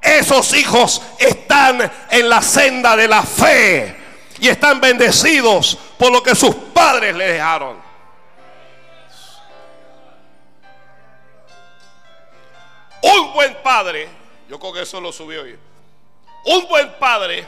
[0.01, 3.97] esos hijos están en la senda de la fe
[4.41, 7.89] y están bendecidos por lo que sus padres le dejaron.
[13.01, 14.09] Un buen padre,
[14.49, 15.59] yo con eso lo subí hoy.
[16.45, 17.47] Un buen padre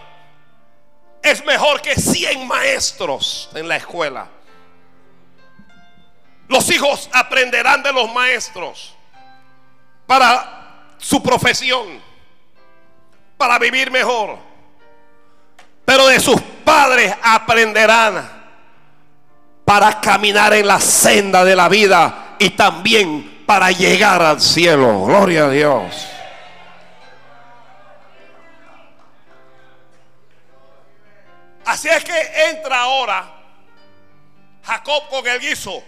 [1.22, 4.28] es mejor que 100 maestros en la escuela.
[6.48, 8.94] Los hijos aprenderán de los maestros
[10.06, 12.00] para su profesión,
[13.36, 14.36] para vivir mejor.
[15.84, 18.40] Pero de sus padres aprenderán
[19.64, 25.04] para caminar en la senda de la vida y también para llegar al cielo.
[25.04, 26.09] Gloria a Dios.
[31.70, 33.32] Así es que entra ahora
[34.64, 35.80] Jacob con el guiso.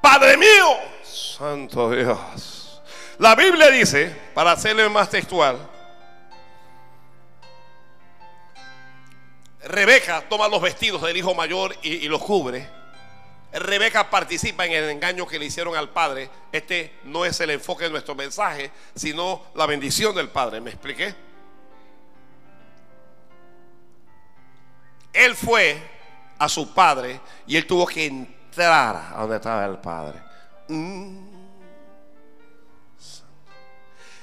[0.00, 2.82] Padre mío, santo Dios.
[3.18, 5.56] La Biblia dice, para hacerle más textual,
[9.62, 12.68] Rebeca toma los vestidos del hijo mayor y, y los cubre.
[13.52, 16.30] Rebeca participa en el engaño que le hicieron al padre.
[16.50, 20.60] Este no es el enfoque de nuestro mensaje, sino la bendición del padre.
[20.60, 21.14] ¿Me expliqué?
[25.12, 25.80] Él fue
[26.38, 30.20] a su padre y él tuvo que entrar a donde estaba el padre.
[30.68, 31.32] Mm.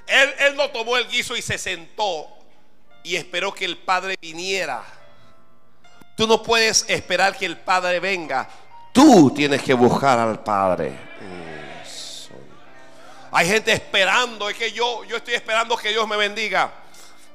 [0.07, 2.27] Él, él no tomó el guiso y se sentó
[3.03, 4.83] y esperó que el padre viniera.
[6.15, 8.49] Tú no puedes esperar que el padre venga.
[8.91, 11.09] Tú tienes que buscar al padre.
[13.31, 16.71] Hay gente esperando, es que yo, yo estoy esperando que Dios me bendiga.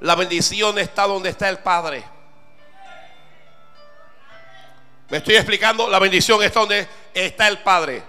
[0.01, 2.03] La bendición está donde está el padre.
[5.09, 8.03] Me estoy explicando, la bendición está donde está el Padre.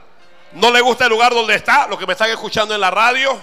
[0.52, 1.86] ¿No le gusta el lugar donde está?
[1.86, 3.38] Lo que me están escuchando en la radio.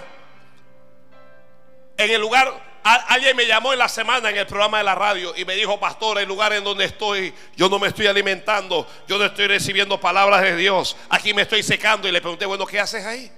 [1.96, 2.52] En el lugar,
[2.82, 5.78] alguien me llamó en la semana en el programa de la radio y me dijo,
[5.78, 10.00] pastor, el lugar en donde estoy, yo no me estoy alimentando, yo no estoy recibiendo
[10.00, 13.30] palabras de Dios, aquí me estoy secando y le pregunté, bueno, ¿qué haces ahí?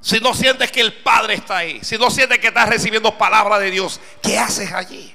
[0.00, 3.58] Si no sientes que el Padre está ahí, si no sientes que estás recibiendo palabra
[3.58, 5.14] de Dios, ¿qué haces allí?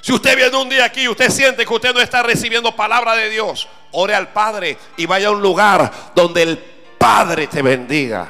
[0.00, 3.14] Si usted viene un día aquí y usted siente que usted no está recibiendo palabra
[3.16, 6.58] de Dios, ore al Padre y vaya a un lugar donde el
[6.98, 8.28] Padre te bendiga.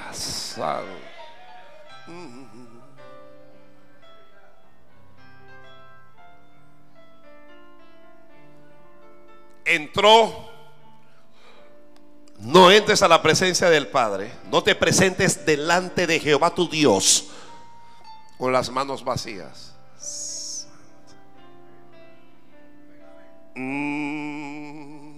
[9.65, 10.47] Entró.
[12.39, 14.31] No entres a la presencia del Padre.
[14.51, 17.29] No te presentes delante de Jehová tu Dios
[18.39, 19.66] con las manos vacías.
[23.57, 25.17] Mm.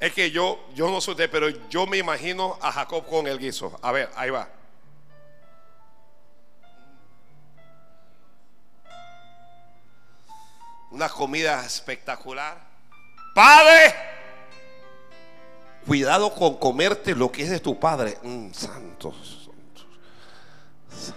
[0.00, 3.38] Es que yo, yo no sé usted, pero yo me imagino a Jacob con el
[3.38, 3.78] guiso.
[3.82, 4.48] A ver, ahí va.
[10.90, 12.58] Una comida espectacular.
[13.34, 13.94] Padre,
[15.86, 18.18] cuidado con comerte lo que es de tu padre.
[18.22, 19.84] Mm, santo, santo,
[20.90, 21.16] santo.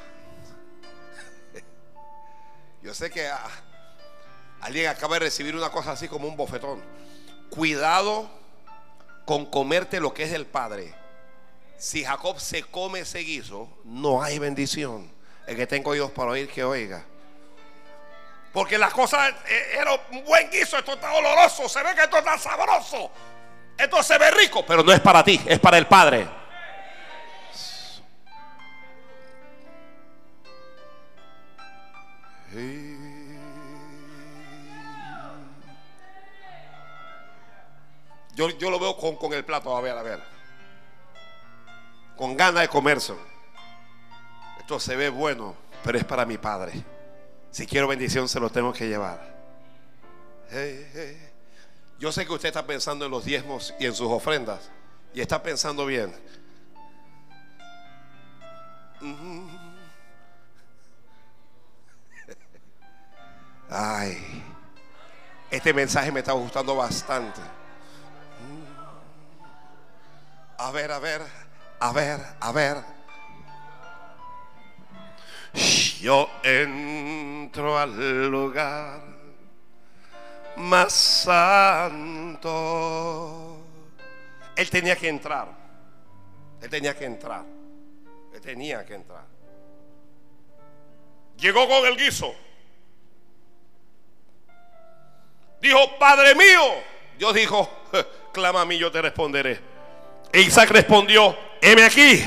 [2.84, 3.50] Yo sé que ah,
[4.66, 6.82] alguien acaba de recibir una cosa así como un bofetón.
[7.52, 8.28] Cuidado
[9.24, 10.92] con comerte lo que es del padre.
[11.78, 15.12] Si Jacob se come ese guiso, no hay bendición.
[15.46, 17.06] El que tengo oídos para oír, que oiga.
[18.52, 22.18] Porque las cosas eh, era un buen guiso, esto está oloroso, se ve que esto
[22.18, 23.12] está sabroso.
[23.78, 26.28] Esto se ve rico, pero no es para ti, es para el Padre.
[38.36, 40.22] Yo, yo lo veo con, con el plato, a ver, a ver.
[42.16, 43.14] Con ganas de comerse.
[44.60, 46.74] Esto se ve bueno, pero es para mi Padre.
[47.52, 49.36] Si quiero bendición, se lo tengo que llevar.
[52.00, 54.70] Yo sé que usted está pensando en los diezmos y en sus ofrendas.
[55.14, 56.14] y está pensando bien.
[63.70, 64.44] Ay,
[65.50, 67.40] este mensaje me está gustando bastante.
[70.58, 71.22] A ver, a ver,
[71.80, 72.78] a ver, a ver.
[76.00, 79.02] Yo entro al lugar
[80.58, 80.94] más
[81.24, 82.46] santo.
[84.56, 85.48] Él tenía que entrar.
[86.62, 87.44] Él tenía que entrar.
[88.34, 89.26] Él tenía que entrar.
[91.38, 92.34] Llegó con el guiso.
[95.62, 96.62] Dijo, Padre mío.
[97.18, 97.70] Dios dijo,
[98.34, 99.75] clama a mí, yo te responderé.
[100.42, 102.24] Isaac respondió, heme aquí.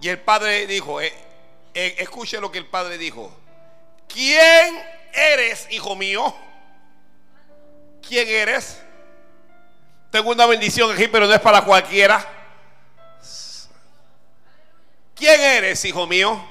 [0.00, 1.12] Y el padre dijo, eh,
[1.74, 3.34] eh, escuche lo que el padre dijo.
[4.08, 6.34] ¿Quién eres, hijo mío?
[8.06, 8.82] ¿Quién eres?
[10.10, 12.24] Tengo una bendición aquí, pero no es para cualquiera.
[15.14, 16.42] ¿Quién eres, hijo mío?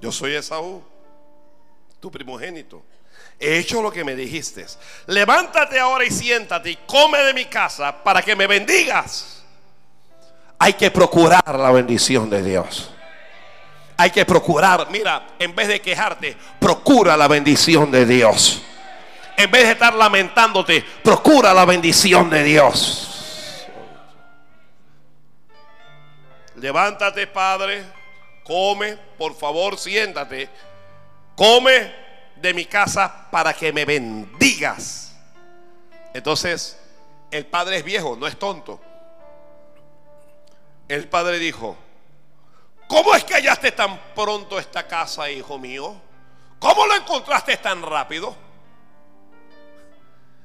[0.00, 0.82] Yo soy Esaú,
[2.00, 2.82] tu primogénito.
[3.42, 4.66] He hecho lo que me dijiste.
[5.06, 9.42] Levántate ahora y siéntate y come de mi casa para que me bendigas.
[10.58, 12.90] Hay que procurar la bendición de Dios.
[13.96, 18.62] Hay que procurar, mira, en vez de quejarte, procura la bendición de Dios.
[19.38, 23.66] En vez de estar lamentándote, procura la bendición de Dios.
[26.56, 27.84] Levántate, Padre,
[28.44, 30.50] come, por favor, siéntate.
[31.34, 32.09] Come
[32.40, 35.12] de mi casa para que me bendigas.
[36.14, 36.78] Entonces,
[37.30, 38.80] el padre es viejo, no es tonto.
[40.88, 41.76] El padre dijo,
[42.88, 45.94] ¿cómo es que hallaste tan pronto esta casa, hijo mío?
[46.58, 48.34] ¿Cómo lo encontraste tan rápido?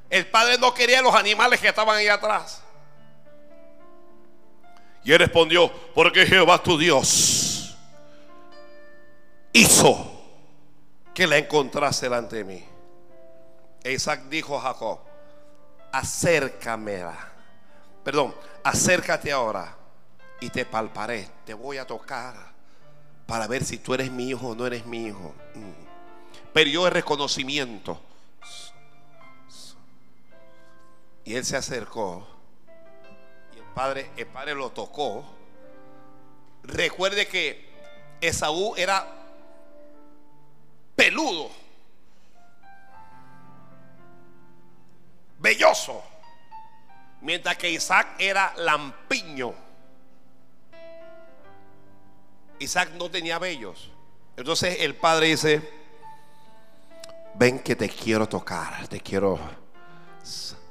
[0.09, 2.61] El padre no quería los animales que estaban ahí atrás.
[5.03, 7.75] Y él respondió, porque Jehová tu Dios
[9.53, 10.14] hizo
[11.15, 12.63] que la encontrase delante de mí.
[13.85, 14.99] Isaac dijo a Jacob,
[15.91, 17.31] acércamela.
[18.03, 19.75] Perdón, acércate ahora
[20.41, 22.35] y te palparé, te voy a tocar
[23.25, 25.33] para ver si tú eres mi hijo o no eres mi hijo.
[25.55, 25.71] Mm.
[26.53, 27.97] Pero yo el reconocimiento.
[31.23, 32.27] Y él se acercó
[33.55, 35.25] y el padre, el padre lo tocó.
[36.63, 37.69] Recuerde que
[38.19, 39.24] Esaú era
[40.95, 41.51] peludo,
[45.39, 46.03] belloso,
[47.21, 49.53] mientras que Isaac era lampiño.
[52.59, 53.91] Isaac no tenía vellos.
[54.37, 55.61] Entonces el padre dice,
[57.35, 59.39] ven que te quiero tocar, te quiero...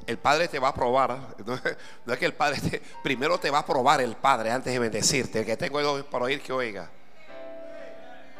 [0.07, 1.35] El padre te va a probar.
[2.05, 5.47] No es, que el padre primero te va a probar el padre antes de bendecirte.
[5.47, 6.91] Que tengo para oír que oiga.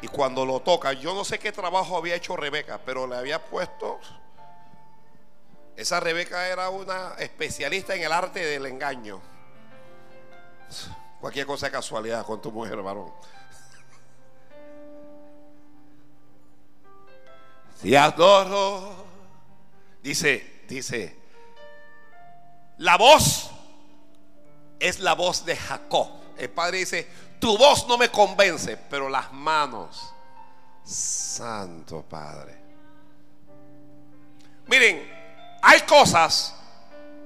[0.01, 3.43] Y cuando lo toca, yo no sé qué trabajo había hecho Rebeca, pero le había
[3.43, 3.99] puesto.
[5.75, 9.21] Esa Rebeca era una especialista en el arte del engaño.
[11.19, 13.11] Cualquier cosa de casualidad con tu mujer, varón.
[17.81, 19.05] Te adoro.
[20.01, 21.17] Dice, dice,
[22.77, 23.49] la voz
[24.79, 26.09] es la voz de Jacob.
[26.37, 27.07] El padre dice,
[27.39, 30.13] tu voz no me convence, pero las manos,
[30.83, 32.55] Santo Padre.
[34.67, 35.11] Miren,
[35.61, 36.55] hay cosas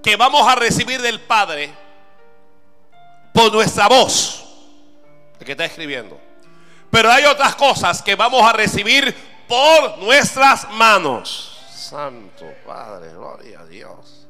[0.02, 1.74] que vamos a recibir del Padre
[3.34, 4.46] por nuestra voz,
[5.40, 6.20] el que está escribiendo.
[6.90, 9.16] Pero hay otras cosas que vamos a recibir
[9.48, 11.58] por nuestras manos.
[11.72, 14.28] Santo Padre, gloria a Dios.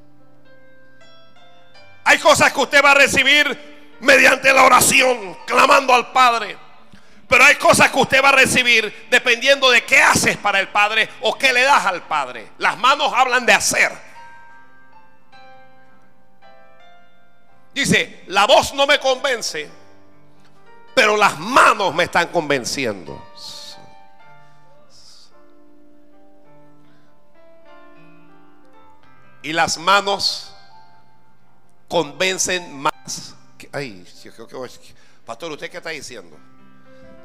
[2.03, 6.57] Hay cosas que usted va a recibir mediante la oración, clamando al Padre.
[7.27, 11.07] Pero hay cosas que usted va a recibir dependiendo de qué haces para el Padre
[11.21, 12.51] o qué le das al Padre.
[12.57, 13.91] Las manos hablan de hacer.
[17.71, 19.69] Dice, la voz no me convence,
[20.95, 23.23] pero las manos me están convenciendo.
[29.43, 30.53] Y las manos
[31.87, 33.35] convencen más.
[33.71, 34.05] Ay,
[35.25, 36.37] pastor, ¿usted qué está diciendo?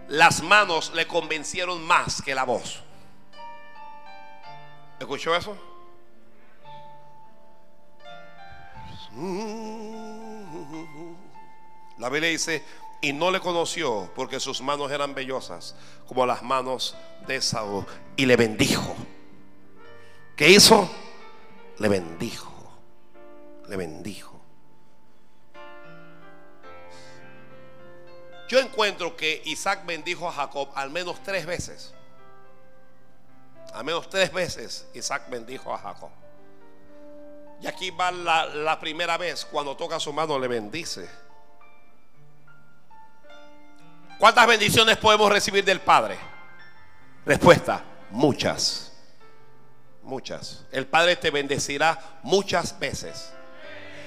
[0.09, 2.82] Las manos le convencieron más que la voz.
[4.99, 5.57] ¿Escuchó eso?
[11.99, 12.64] La Biblia dice,
[13.01, 15.76] y no le conoció porque sus manos eran vellosas
[16.07, 17.87] como las manos de Saúl.
[18.16, 18.97] Y le bendijo.
[20.37, 20.91] ¿Qué hizo?
[21.78, 22.53] le bendijo.
[23.68, 24.34] Le bendijo.
[28.49, 31.95] Yo encuentro que Isaac bendijo a Jacob al menos tres veces.
[33.72, 36.11] Al menos tres veces Isaac bendijo a Jacob.
[37.61, 41.09] Y aquí va la, la primera vez cuando toca su mano le bendice.
[44.18, 46.18] ¿Cuántas bendiciones podemos recibir del Padre?
[47.24, 48.92] Respuesta, muchas.
[50.03, 50.64] Muchas.
[50.70, 53.32] El Padre te bendecirá muchas veces.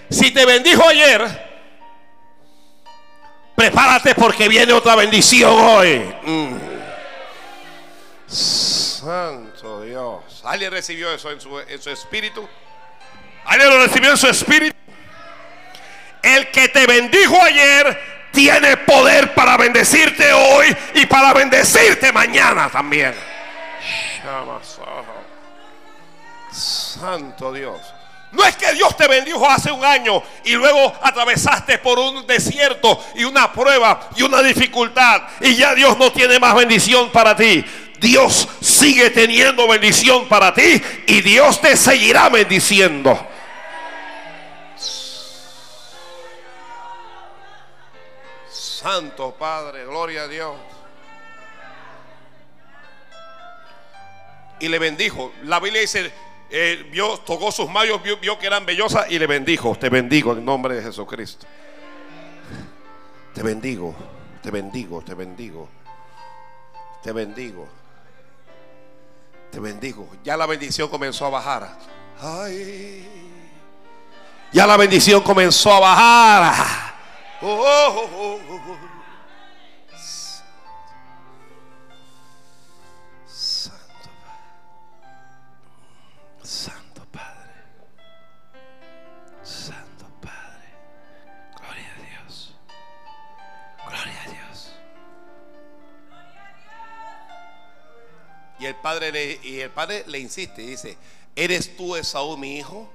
[0.09, 1.56] Si te bendijo ayer,
[3.57, 6.15] prepárate porque viene otra bendición hoy.
[6.23, 6.57] Mm.
[8.27, 10.43] Santo Dios.
[10.45, 12.47] ¿Alguien recibió eso en su, en su espíritu?
[13.45, 14.77] ¿Alguien lo recibió en su espíritu?
[16.21, 17.99] El que te bendijo ayer
[18.31, 23.15] tiene poder para bendecirte hoy y para bendecirte mañana también.
[26.51, 27.81] Santo Dios.
[28.32, 33.03] No es que Dios te bendijo hace un año y luego atravesaste por un desierto
[33.15, 37.63] y una prueba y una dificultad y ya Dios no tiene más bendición para ti.
[37.99, 43.28] Dios sigue teniendo bendición para ti y Dios te seguirá bendiciendo.
[48.49, 50.55] Santo Padre, gloria a Dios.
[54.59, 55.34] Y le bendijo.
[55.43, 56.11] La Biblia dice,
[56.91, 59.75] vio, tocó sus manos, vio, vio que eran vellosas y le bendijo.
[59.75, 61.45] Te bendigo en nombre de Jesucristo.
[63.33, 63.95] Te bendigo,
[64.41, 65.69] te bendigo, te bendigo.
[67.03, 67.67] Te bendigo.
[69.51, 70.09] Te bendigo.
[70.23, 71.77] Ya la bendición comenzó a bajar.
[72.19, 73.07] Ay.
[74.51, 76.95] Ya la bendición comenzó a bajar.
[77.41, 78.86] Oh, oh, oh,
[86.47, 87.51] Santo Padre.
[89.43, 90.69] Santo Padre.
[91.59, 92.55] Gloria a Dios.
[93.85, 94.71] Gloria a Dios.
[98.59, 100.97] Y el padre le, y el padre le insiste y dice,
[101.35, 102.89] ¿eres tú Esaú mi hijo?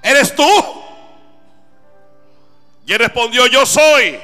[0.00, 0.44] ¿Eres tú?
[2.86, 4.16] Y él respondió, yo soy.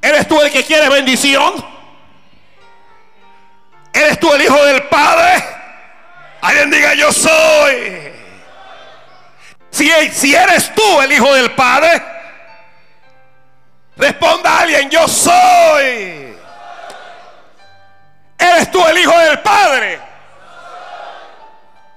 [0.00, 1.62] ¿Eres tú el que quiere bendición?
[3.92, 5.59] ¿Eres tú el hijo del Padre?
[6.40, 8.12] Alguien diga, yo soy.
[9.70, 12.02] Si, eres tú el hijo del Padre,
[13.96, 16.34] responda a alguien, yo soy.
[18.38, 20.00] ¿Eres tú el hijo del Padre?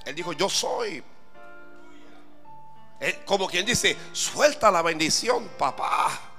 [0.05, 1.03] Él dijo, yo soy.
[3.25, 6.32] Como quien dice, suelta la bendición, papá.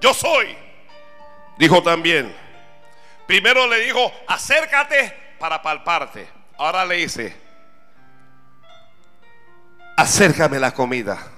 [0.00, 0.56] Yo soy.
[1.58, 2.34] Dijo también.
[3.26, 6.28] Primero le dijo, acércate para palparte.
[6.58, 7.36] Ahora le dice,
[9.96, 11.32] acércame la comida.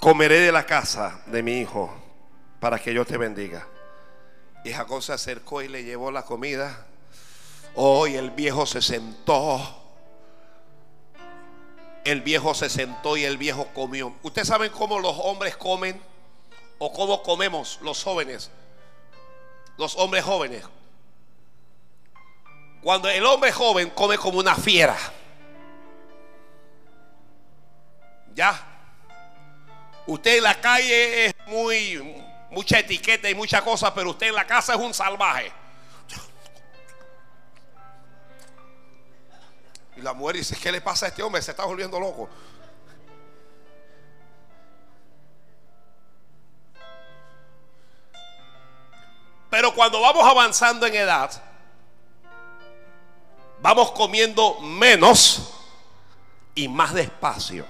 [0.00, 1.94] Comeré de la casa de mi hijo
[2.60, 3.66] para que yo te bendiga.
[4.64, 6.86] Y Jacob se acercó y le llevó la comida.
[7.76, 9.84] Hoy el viejo se sentó.
[12.04, 14.14] El viejo se sentó y el viejo comió.
[14.22, 16.00] ¿Ustedes saben cómo los hombres comen?
[16.78, 18.50] ¿O cómo comemos los jóvenes?
[19.78, 20.64] Los hombres jóvenes.
[22.82, 24.96] Cuando el hombre joven come como una fiera.
[28.34, 28.62] Ya.
[30.06, 34.46] Usted en la calle es muy mucha etiqueta y mucha cosa, pero usted en la
[34.46, 35.52] casa es un salvaje.
[39.96, 41.40] Y la mujer dice, ¿qué le pasa a este hombre?
[41.40, 42.28] Se está volviendo loco.
[49.56, 51.30] Pero cuando vamos avanzando en edad,
[53.62, 55.50] vamos comiendo menos
[56.54, 57.64] y más despacio.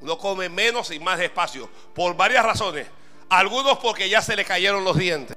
[0.00, 1.68] Uno come menos y más despacio.
[1.94, 2.86] Por varias razones.
[3.28, 5.36] Algunos porque ya se le cayeron los dientes.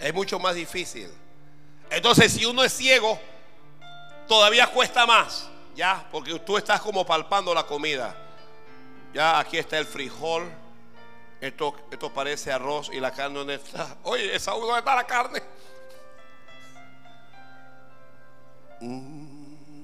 [0.00, 1.10] Es mucho más difícil.
[1.90, 3.20] Entonces, si uno es ciego,
[4.32, 5.46] todavía cuesta más.
[5.74, 8.16] Ya, porque tú estás como palpando la comida.
[9.12, 10.50] Ya aquí está el frijol.
[11.38, 13.94] Esto, esto parece arroz y la carne donde está.
[14.04, 15.42] Oye, esa ¿dónde está la carne?
[18.80, 19.82] Mm.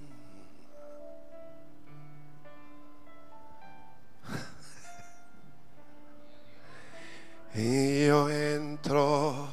[7.54, 9.48] Y yo entro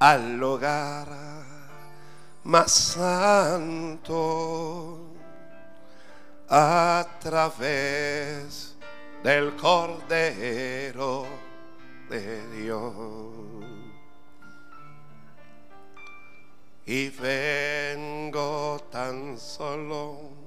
[0.00, 1.49] al hogar
[2.44, 4.18] más santo
[6.48, 8.76] a través
[9.22, 11.26] del Cordero
[12.08, 12.94] de Dios.
[16.86, 20.40] Y vengo tan solo.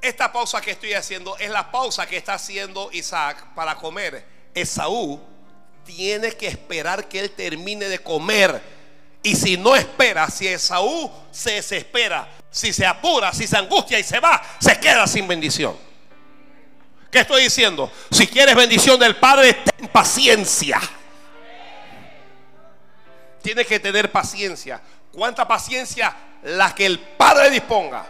[0.00, 4.24] Esta pausa que estoy haciendo es la pausa que está haciendo Isaac para comer.
[4.54, 5.33] Esaú
[5.84, 8.60] tiene que esperar que él termine de comer.
[9.22, 14.02] Y si no espera, si Esaú se desespera, si se apura, si se angustia y
[14.02, 15.76] se va, se queda sin bendición.
[17.10, 17.90] ¿Qué estoy diciendo?
[18.10, 20.80] Si quieres bendición del Padre, ten paciencia.
[23.40, 24.80] Tienes que tener paciencia.
[25.12, 26.14] ¿Cuánta paciencia?
[26.42, 28.04] La que el Padre disponga.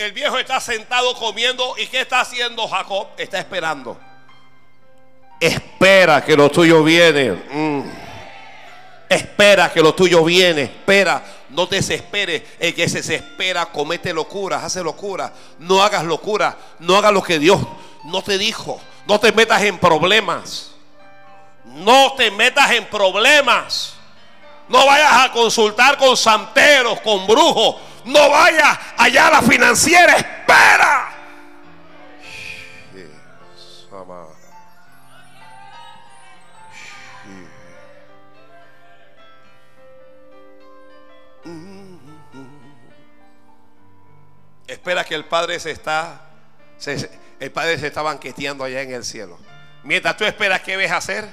[0.00, 3.08] El viejo está sentado comiendo y ¿qué está haciendo Jacob?
[3.18, 4.00] Está esperando.
[5.38, 7.32] Espera que lo tuyo viene.
[7.32, 7.82] Mm.
[9.06, 10.62] Espera que lo tuyo viene.
[10.62, 11.22] Espera.
[11.50, 12.42] No te desesperes.
[12.58, 15.34] El que se desespera comete locuras, hace locura.
[15.58, 16.56] No hagas locura.
[16.78, 17.60] No hagas lo que Dios
[18.04, 18.80] no te dijo.
[19.06, 20.70] No te metas en problemas.
[21.66, 23.92] No te metas en problemas.
[24.66, 27.76] No vayas a consultar con santeros, con brujos.
[28.04, 30.16] No vayas allá a la financiera.
[30.16, 31.10] Espera.
[44.66, 46.20] Espera que el Padre se está,
[47.40, 49.36] el Padre se está banqueteando allá en el cielo.
[49.82, 51.28] Mientras tú esperas, ¿qué ves hacer?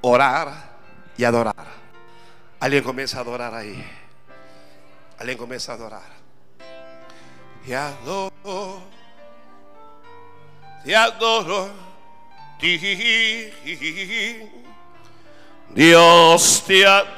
[0.00, 0.76] Orar
[1.16, 1.54] y adorar.
[2.60, 3.84] Alguien comienza a adorar ahí.
[5.18, 6.12] Alguien comienza a adorar.
[7.66, 8.82] Y adoro.
[10.84, 11.70] Te adoro.
[12.60, 13.50] Ti.
[15.70, 17.14] Dios te adoro.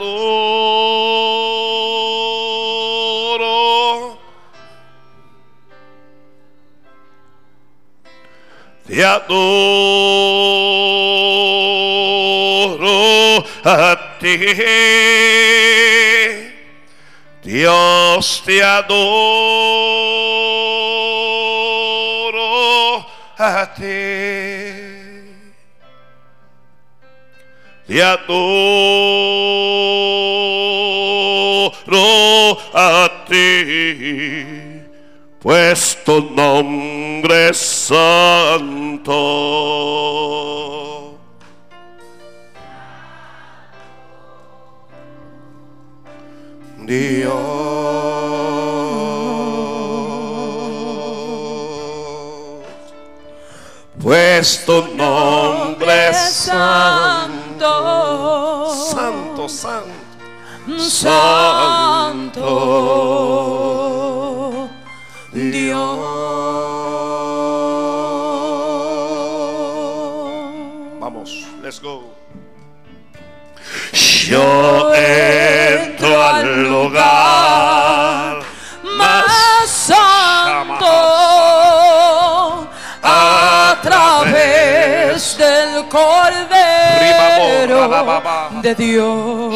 [8.86, 9.66] Te adoro
[13.64, 14.36] a ti.
[17.46, 19.06] Dios te adoro
[23.38, 23.82] a ti.
[27.86, 28.48] Te adoro
[32.74, 34.82] a ti,
[35.38, 39.06] pues tu nombre es santo.
[46.86, 47.32] Dios,
[54.00, 57.66] pues tu nombre es santo,
[58.92, 62.36] Santo, santo, santo.
[65.32, 65.98] Dios.
[71.00, 72.04] Vamos, let's go.
[74.28, 74.92] Yo
[76.54, 78.40] lugar
[78.82, 80.86] más santo
[83.02, 86.56] a través del Cordero
[88.62, 89.54] de Dios.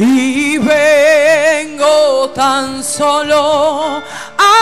[0.00, 4.00] Y vengo tan solo
[4.38, 4.52] a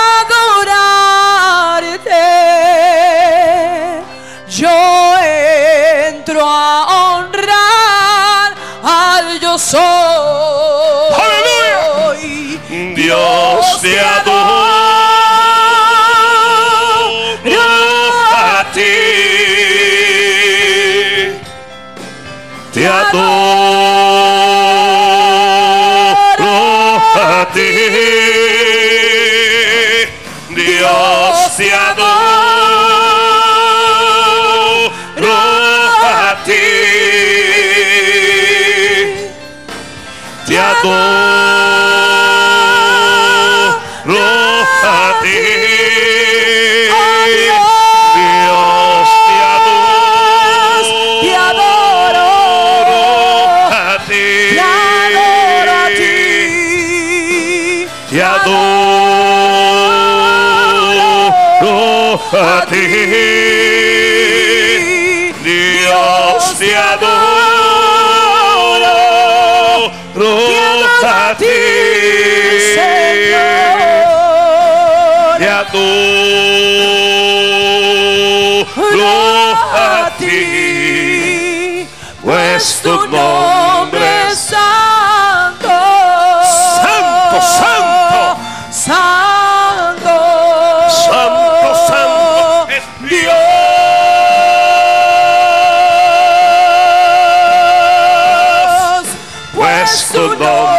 [1.77, 2.11] adorarte.
[4.49, 7.36] Yo entro a honrar
[9.57, 9.81] yo soy.
[12.95, 15.06] Dios te adoro
[40.83, 41.46] Te
[83.09, 85.69] nombre santo.
[86.83, 88.37] Santo, santo.
[88.71, 89.27] Santo.
[90.89, 93.33] Santo, santo es Dios,
[99.55, 100.76] pues tu nombre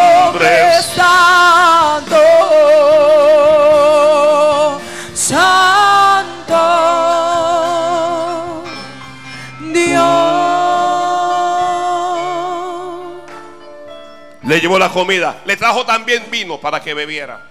[14.58, 15.44] Le llevó la comida.
[15.46, 17.46] Le trajo también vino para que bebiera.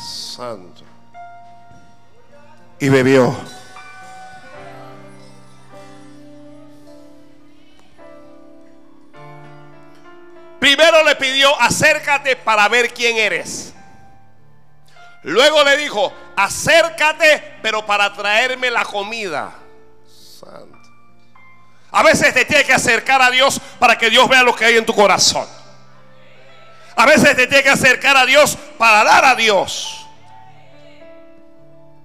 [0.00, 0.84] Santo.
[2.78, 3.36] Y bebió.
[10.60, 13.74] Primero le pidió, acércate para ver quién eres.
[15.24, 19.52] Luego le dijo, acércate, pero para traerme la comida.
[20.38, 20.79] Santo.
[21.92, 24.76] A veces te tiene que acercar a Dios para que Dios vea lo que hay
[24.76, 25.46] en tu corazón.
[26.96, 30.06] A veces te tiene que acercar a Dios para dar a Dios.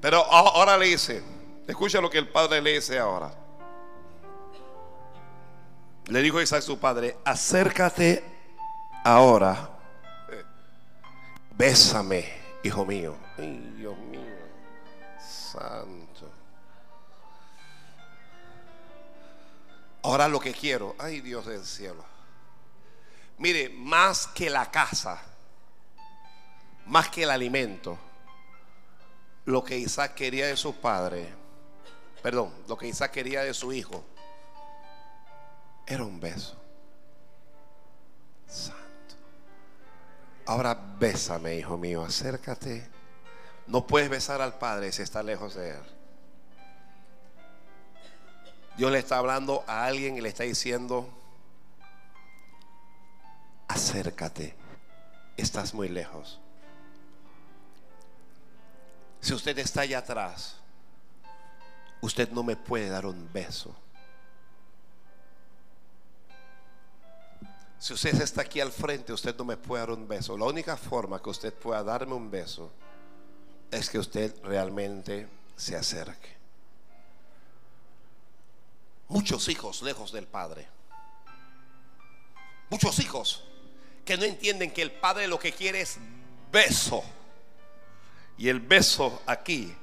[0.01, 1.23] Pero ahora le dice,
[1.67, 3.31] escucha lo que el padre le dice ahora.
[6.07, 8.23] Le dijo Isaac su padre, acércate
[9.03, 9.69] ahora,
[11.51, 12.31] bésame,
[12.63, 13.15] hijo mío.
[13.38, 14.21] Dios mío,
[15.19, 16.05] santo.
[20.06, 22.06] Ahora lo que quiero, ay Dios del cielo.
[23.39, 25.20] Mire, más que la casa,
[26.86, 27.97] más que el alimento,
[29.45, 31.34] lo que Isaac quería de su padre,
[32.22, 34.06] perdón, lo que Isaac quería de su hijo,
[35.88, 36.56] era un beso.
[38.45, 39.16] Santo.
[40.45, 42.88] Ahora bésame, hijo mío, acércate.
[43.66, 45.94] No puedes besar al padre si está lejos de él.
[48.78, 51.07] Dios le está hablando a alguien y le está diciendo,
[53.67, 54.53] acércate,
[55.38, 56.39] estás muy lejos.
[59.21, 60.57] Si usted está allá atrás,
[62.01, 63.76] usted no me puede dar un beso.
[67.80, 70.38] Si usted está aquí al frente, usted no me puede dar un beso.
[70.38, 72.71] La única forma que usted pueda darme un beso
[73.71, 76.36] es que usted realmente se acerque.
[79.08, 80.68] Muchos hijos lejos del Padre.
[82.70, 83.43] Muchos hijos
[84.03, 85.97] que no entienden que el Padre lo que quiere es
[86.51, 87.03] beso.
[88.38, 89.74] Y el beso aquí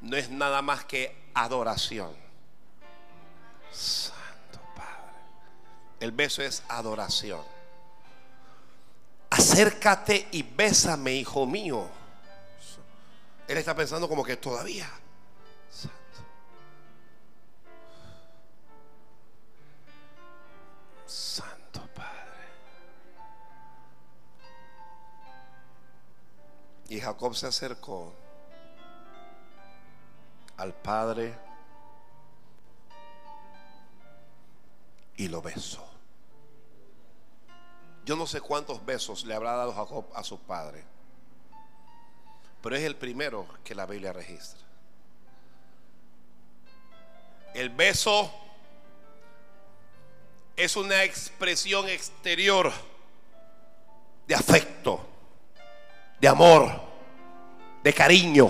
[0.00, 2.14] no es nada más que adoración.
[3.70, 5.12] Santo Padre.
[6.00, 7.44] El beso es adoración.
[9.30, 11.88] Acércate y bésame, hijo mío.
[13.48, 14.90] Él está pensando como que todavía.
[26.92, 28.12] Y Jacob se acercó
[30.58, 31.34] al Padre
[35.16, 35.88] y lo besó.
[38.04, 40.84] Yo no sé cuántos besos le habrá dado Jacob a su padre,
[42.60, 44.60] pero es el primero que la Biblia registra.
[47.54, 48.30] El beso
[50.56, 52.70] es una expresión exterior
[54.26, 55.08] de afecto,
[56.22, 56.70] de amor,
[57.82, 58.48] de cariño.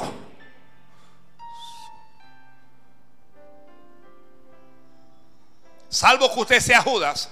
[5.89, 7.31] Salvo que usted sea Judas.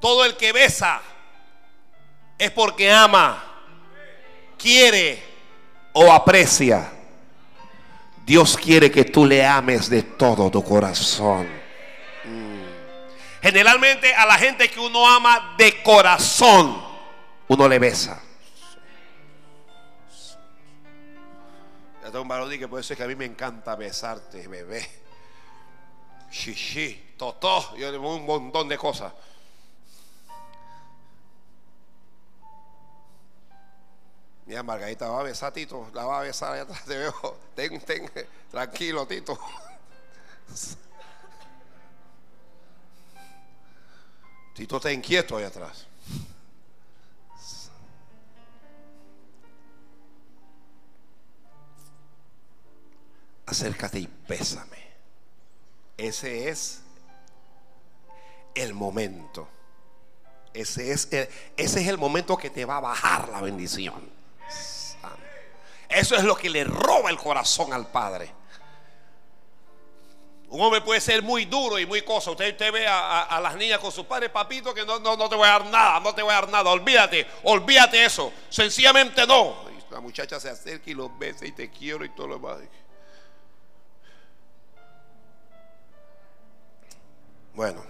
[0.00, 1.00] Todo el que besa
[2.36, 3.40] es porque ama,
[4.58, 5.22] quiere
[5.92, 6.90] o aprecia.
[8.26, 11.61] Dios quiere que tú le ames de todo tu corazón.
[13.42, 16.80] Generalmente a la gente que uno ama de corazón,
[17.48, 18.22] uno le besa.
[22.00, 24.88] Ya tengo un varón que puede ser que a mí me encanta besarte, bebé.
[26.30, 29.12] Shishi, totó, yo digo un montón de cosas.
[34.46, 35.90] Mira, Margarita va a besar, Tito.
[35.94, 36.84] La va a besar allá atrás.
[36.84, 37.38] Te veo.
[37.56, 38.10] Ten, ten,
[38.50, 39.38] tranquilo, Tito.
[44.54, 45.86] Tito está inquieto allá atrás.
[53.46, 54.78] Acércate y bésame.
[55.96, 56.82] Ese es
[58.54, 59.48] el momento.
[60.54, 64.10] Ese es ese es el momento que te va a bajar la bendición.
[65.88, 68.41] Eso es lo que le roba el corazón al Padre.
[70.52, 72.30] Un hombre puede ser muy duro y muy cosa.
[72.30, 75.34] Usted, usted ve a, las niñas con sus padres, papito, que no, no, no te
[75.34, 76.68] voy a dar nada, no te voy a dar nada.
[76.68, 78.30] Olvídate, olvídate eso.
[78.50, 79.56] Sencillamente no.
[79.70, 82.58] Y la muchacha se acerca y los besa y te quiero y todo lo demás.
[87.54, 87.82] Bueno,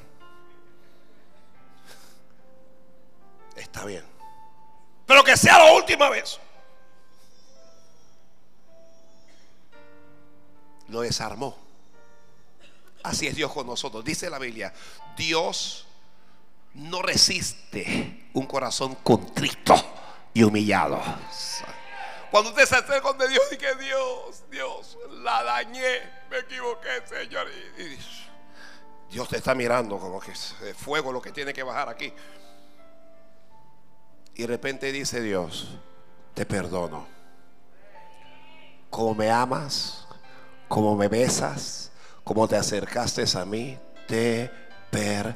[3.57, 4.05] está bien.
[5.05, 6.39] Pero que sea la última vez.
[10.87, 11.62] Lo desarmó.
[13.03, 14.05] Así es Dios con nosotros.
[14.05, 14.73] Dice la Biblia,
[15.17, 15.87] Dios
[16.75, 19.75] no resiste un corazón contrito
[20.33, 21.01] y humillado.
[22.31, 26.01] Cuando usted se acerca donde Dios y que Dios, Dios, la dañé,
[26.31, 27.47] me equivoqué, Señor.
[29.11, 32.13] Dios te está mirando como que es fuego lo que tiene que bajar aquí.
[34.35, 35.69] Y de repente dice Dios,
[36.33, 37.07] te perdono.
[38.89, 40.07] Como me amas,
[40.69, 41.92] como me besas,
[42.25, 44.51] como te acercaste a mí, te
[44.91, 45.33] perdono.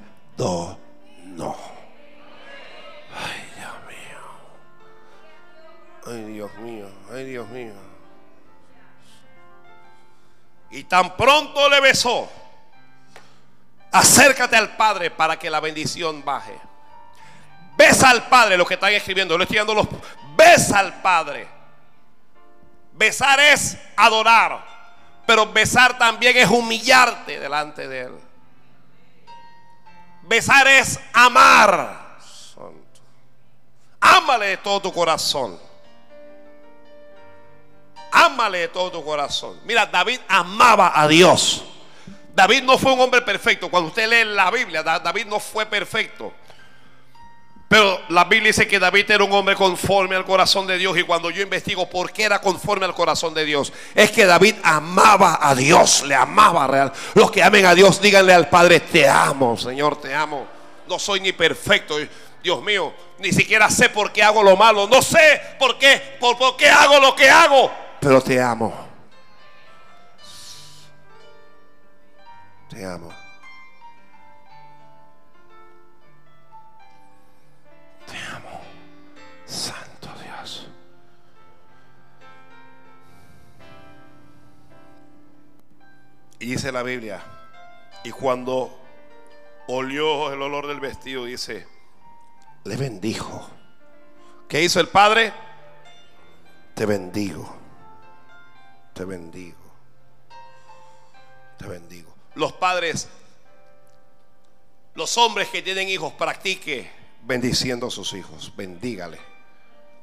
[3.14, 4.20] Ay, Dios mío.
[6.06, 6.88] Ay, Dios mío.
[7.12, 7.72] Ay, Dios mío.
[10.70, 12.28] Y tan pronto le besó.
[13.92, 16.58] Acércate al Padre para que la bendición baje.
[17.76, 19.36] Besa al Padre, lo que están escribiendo.
[19.36, 19.86] Lo estoy dando los.
[20.36, 21.48] Besa al Padre.
[22.92, 24.75] Besar es adorar.
[25.26, 28.12] Pero besar también es humillarte delante de Él.
[30.22, 32.04] Besar es amar.
[34.00, 35.58] Ámale de todo tu corazón.
[38.12, 39.60] Ámale de todo tu corazón.
[39.64, 41.64] Mira, David amaba a Dios.
[42.34, 43.68] David no fue un hombre perfecto.
[43.70, 46.32] Cuando usted lee la Biblia, Da- David no fue perfecto.
[47.68, 50.96] Pero la Biblia dice que David era un hombre conforme al corazón de Dios.
[50.96, 54.54] Y cuando yo investigo por qué era conforme al corazón de Dios, es que David
[54.62, 56.92] amaba a Dios, le amaba real.
[57.14, 60.46] Los que amen a Dios, díganle al Padre, te amo, Señor, te amo.
[60.86, 61.96] No soy ni perfecto,
[62.40, 64.86] Dios mío, ni siquiera sé por qué hago lo malo.
[64.86, 67.72] No sé por qué, por, por qué hago lo que hago.
[67.98, 68.72] Pero te amo.
[72.70, 73.25] Te amo.
[86.46, 87.20] Dice la Biblia,
[88.04, 88.78] y cuando
[89.66, 91.66] olió el olor del vestido, dice,
[92.62, 93.50] le bendijo.
[94.48, 95.32] ¿Qué hizo el Padre?
[96.72, 97.52] Te bendigo.
[98.94, 99.58] Te bendigo.
[101.58, 102.14] Te bendigo.
[102.36, 103.08] Los padres,
[104.94, 106.88] los hombres que tienen hijos, practique
[107.22, 108.52] bendiciendo a sus hijos.
[108.54, 109.18] Bendígale.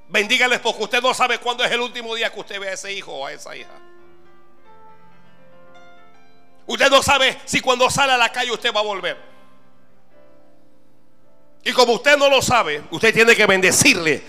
[0.09, 2.91] Bendígales porque usted no sabe cuándo es el último día que usted ve a ese
[2.91, 3.92] hijo o a esa hija.
[6.65, 9.17] Usted no sabe si cuando sale a la calle usted va a volver.
[11.63, 14.23] Y como usted no lo sabe, usted tiene que bendecirle.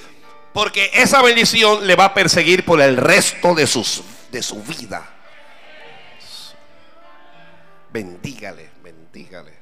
[0.53, 5.05] Porque esa bendición le va a perseguir por el resto de, sus, de su vida.
[7.91, 9.53] Bendígale, bendígale.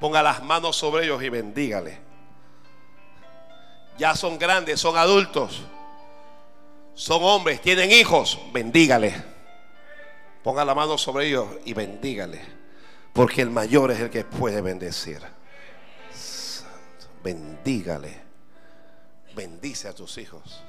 [0.00, 1.98] Ponga las manos sobre ellos y bendígale.
[3.98, 5.62] Ya son grandes, son adultos.
[6.94, 8.38] Son hombres, tienen hijos.
[8.52, 9.35] Bendígale.
[10.46, 12.40] Ponga la mano sobre ellos y bendígale.
[13.12, 15.20] Porque el mayor es el que puede bendecir.
[16.14, 18.22] Santo, Bendígale.
[19.34, 20.62] Bendice a tus hijos.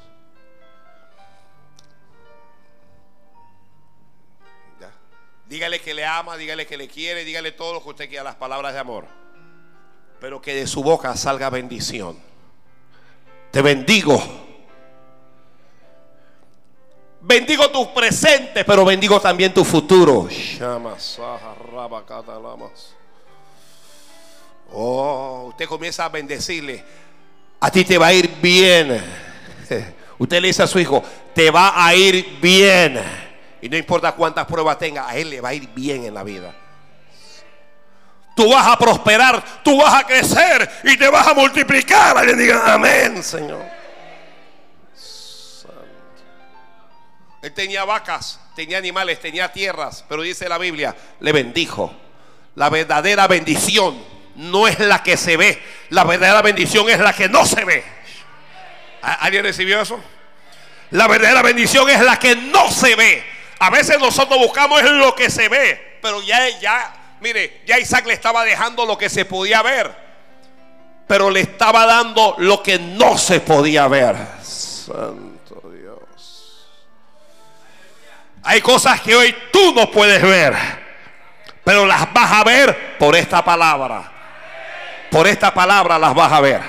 [5.48, 8.36] Dígale que le ama, dígale que le quiere, dígale todo lo que usted quiera, las
[8.36, 9.06] palabras de amor.
[10.20, 12.18] Pero que de su boca salga bendición.
[13.52, 14.47] Te bendigo.
[17.28, 20.30] Bendigo tu presente, pero bendigo también tu futuro.
[24.72, 26.82] Oh, usted comienza a bendecirle.
[27.60, 29.04] A ti te va a ir bien.
[30.20, 31.04] Usted le dice a su hijo,
[31.36, 32.98] te va a ir bien.
[33.62, 36.24] Y no importa cuántas pruebas tenga, a él le va a ir bien en la
[36.24, 36.56] vida.
[38.38, 42.26] Tú vas a prosperar, tú vas a crecer y te vas a multiplicar.
[42.26, 43.77] Le digan, amén, Señor.
[47.48, 51.96] Él tenía vacas, tenía animales, tenía tierras, pero dice la Biblia, le bendijo.
[52.56, 53.98] La verdadera bendición
[54.36, 57.86] no es la que se ve, la verdadera bendición es la que no se ve.
[59.02, 59.98] ¿A- ¿Alguien recibió eso?
[60.92, 63.24] La verdadera bendición es la que no se ve.
[63.60, 68.14] A veces nosotros buscamos lo que se ve, pero ya, ya, mire, ya Isaac le
[68.14, 69.96] estaba dejando lo que se podía ver,
[71.08, 74.18] pero le estaba dando lo que no se podía ver.
[78.50, 80.56] Hay cosas que hoy tú no puedes ver,
[81.66, 84.10] pero las vas a ver por esta palabra.
[85.12, 86.62] Por esta palabra las vas a ver.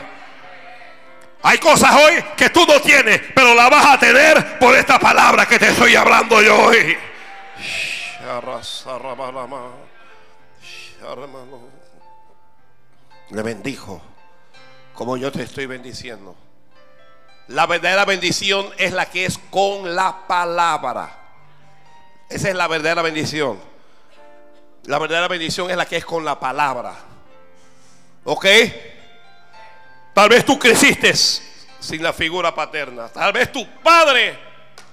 [1.41, 5.47] Hay cosas hoy que tú no tienes, pero las vas a tener por esta palabra
[5.47, 6.99] que te estoy hablando yo hoy.
[13.31, 14.03] Le bendijo
[14.95, 16.35] como yo te estoy bendiciendo.
[17.47, 21.18] La verdadera bendición es la que es con la palabra.
[22.29, 23.59] Esa es la verdadera bendición.
[24.85, 26.95] La verdadera bendición es la que es con la palabra.
[28.25, 28.47] ¿Ok?
[30.15, 33.09] Tal vez tú creciste sin la figura paterna.
[33.09, 34.39] Tal vez tu padre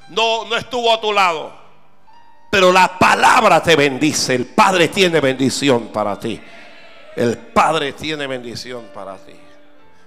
[0.09, 1.65] no, no estuvo a tu lado.
[2.49, 4.33] Pero la palabra te bendice.
[4.33, 6.39] El Padre tiene bendición para ti.
[7.15, 9.35] El Padre tiene bendición para ti.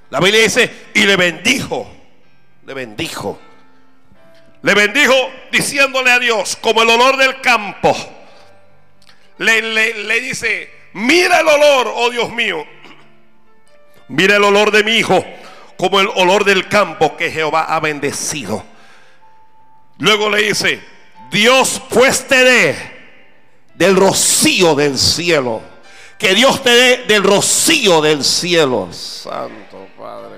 [0.09, 1.87] La Biblia dice, y le bendijo.
[2.65, 3.39] Le bendijo.
[4.63, 5.15] Le bendijo
[5.53, 7.95] diciéndole a Dios, como el olor del campo.
[9.39, 9.63] Le,
[9.95, 12.65] le, dice, mira el olor, oh Dios mío.
[14.09, 15.25] Mira el olor de mi hijo,
[15.77, 18.65] como el olor del campo que Jehová ha bendecido.
[19.99, 20.83] Luego le dice,
[21.31, 22.99] Dios pues te dé
[23.75, 25.63] del rocío del cielo.
[26.19, 28.89] Que Dios te dé del rocío del cielo.
[28.93, 30.38] Santo Padre.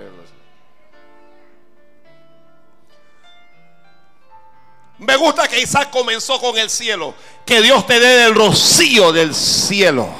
[5.01, 7.15] Me gusta que Isaac comenzó con el cielo.
[7.47, 10.11] Que Dios te dé del rocío del cielo.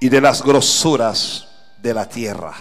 [0.00, 1.48] Y de las grosuras
[1.78, 2.54] de la tierra.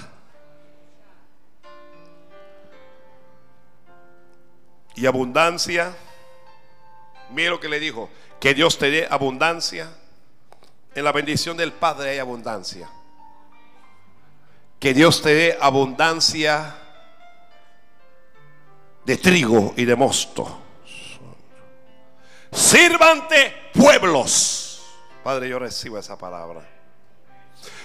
[4.95, 5.95] Y abundancia.
[7.29, 8.09] Mira lo que le dijo.
[8.39, 9.91] Que Dios te dé abundancia.
[10.95, 12.89] En la bendición del Padre hay abundancia.
[14.79, 16.75] Que Dios te dé abundancia
[19.05, 20.61] de trigo y de mosto.
[22.51, 24.81] Sírvante pueblos.
[25.23, 26.61] Padre, yo recibo esa palabra.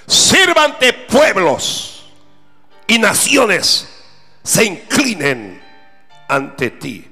[0.06, 2.06] Sírvante pueblos
[2.86, 3.88] y naciones
[4.42, 5.62] se inclinen
[6.28, 7.08] ante ti.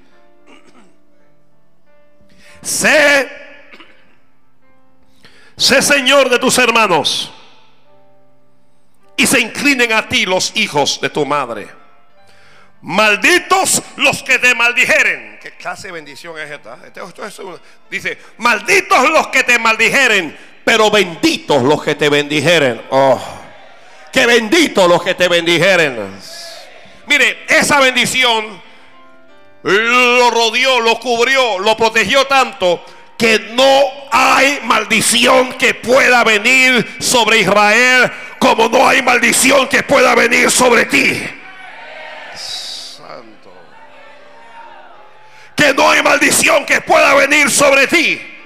[2.61, 3.31] Sé,
[5.57, 7.33] sé Señor de tus hermanos
[9.21, 11.69] y se inclinen a ti los hijos de tu madre.
[12.81, 15.39] Malditos los que te maldijeren.
[15.43, 16.79] ¿Qué clase de bendición es esta?
[16.87, 17.41] Este- es
[17.91, 20.35] dice, malditos los que te maldijeren,
[20.65, 22.81] pero benditos los que te bendijeren.
[22.89, 23.21] Oh,
[24.11, 26.19] que benditos los que te bendijeren.
[27.07, 28.63] Mire, esa bendición
[29.63, 32.83] lo rodeó, lo cubrió, lo protegió tanto
[33.21, 40.15] que no hay maldición que pueda venir sobre Israel como no hay maldición que pueda
[40.15, 41.23] venir sobre ti.
[42.35, 43.53] Santo.
[45.55, 48.39] Que no hay maldición que pueda venir sobre ti.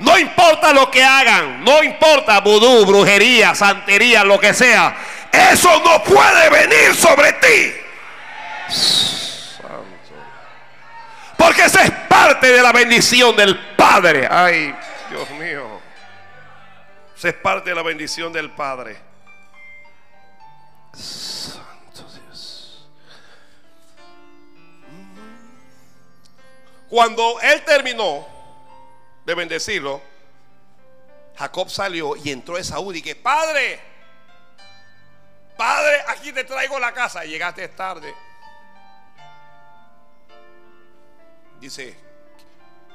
[0.00, 4.96] No importa lo que hagan, no importa vudú, brujería, santería, lo que sea.
[5.30, 7.72] Eso no puede venir sobre ti.
[11.44, 14.26] Porque esa es parte de la bendición del Padre.
[14.30, 14.74] Ay,
[15.10, 15.78] Dios mío.
[17.14, 18.96] Esa es parte de la bendición del Padre.
[20.94, 22.88] Santo Dios.
[26.88, 28.26] Cuando él terminó
[29.26, 30.00] de bendecirlo,
[31.36, 33.80] Jacob salió y entró Esaú y dije, Padre,
[35.58, 37.22] Padre, aquí te traigo la casa.
[37.24, 38.14] Llegaste tarde.
[41.64, 41.94] Dice,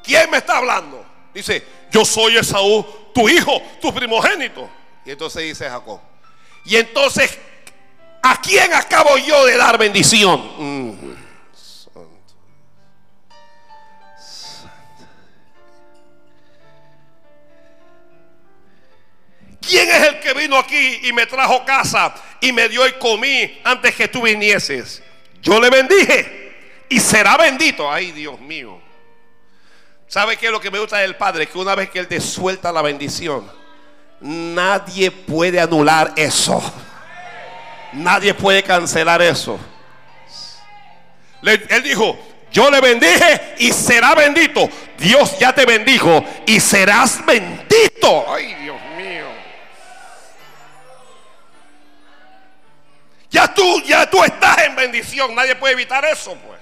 [0.03, 1.03] ¿quién me está hablando?
[1.33, 2.85] Dice, yo soy Esaú,
[3.15, 4.69] tu hijo, tu primogénito.
[5.03, 5.99] Y entonces dice Jacob,
[6.65, 7.35] y entonces,
[8.21, 10.39] ¿a quién acabo yo de dar bendición?
[10.59, 11.15] Mm,
[11.51, 12.35] santo.
[19.61, 23.59] ¿Quién es el que vino aquí y me trajo casa y me dio y comí
[23.63, 25.01] antes que tú vinieses?
[25.41, 26.38] Yo le bendije
[26.89, 27.91] y será bendito.
[27.91, 28.81] Ay, Dios mío.
[30.07, 31.47] ¿Sabe qué es lo que me gusta del Padre?
[31.47, 33.49] Que una vez que Él te suelta la bendición,
[34.19, 36.61] nadie puede anular eso.
[37.93, 39.59] Nadie puede cancelar eso.
[41.43, 42.17] Él dijo,
[42.51, 44.67] yo le bendije y será bendito.
[44.97, 48.25] Dios ya te bendijo y serás bendito.
[48.33, 49.25] Ay, Dios mío.
[53.29, 55.35] Ya tú, ya tú estás en bendición.
[55.35, 56.58] Nadie puede evitar eso, pues.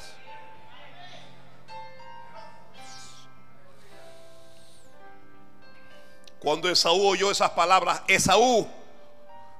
[6.39, 8.67] Cuando Esaú oyó esas palabras, Esaú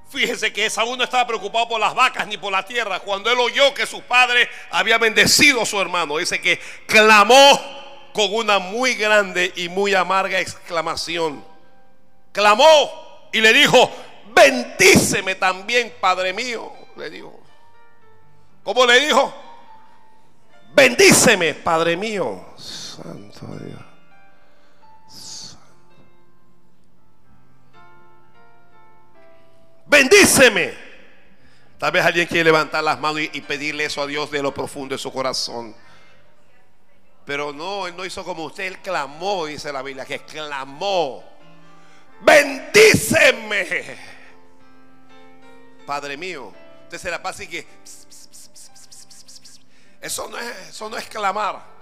[0.08, 3.00] Fíjese que Esaú no estaba preocupado por las vacas ni por la tierra.
[3.00, 7.60] Cuando él oyó que su padre había bendecido a su hermano, dice que clamó
[8.14, 11.44] con una muy grande y muy amarga exclamación.
[12.32, 13.90] Clamó y le dijo,
[14.34, 16.72] bendíceme también, Padre mío.
[16.96, 17.38] Le dijo.
[18.62, 19.34] ¿Cómo le dijo?
[20.74, 22.46] Bendíceme, Padre mío.
[22.56, 23.77] Santo Dios.
[29.88, 30.74] Bendíceme.
[31.78, 34.94] Tal vez alguien quiere levantar las manos y, pedirle eso a Dios de lo profundo
[34.94, 35.74] de su corazón.
[37.24, 41.24] Pero no, él no hizo como usted, él clamó, dice la Biblia, que clamó.
[42.20, 43.96] Bendíceme.
[45.86, 46.52] Padre mío,
[46.84, 47.66] usted se la pasa y que...
[50.00, 51.78] Eso no es, eso no es clamar.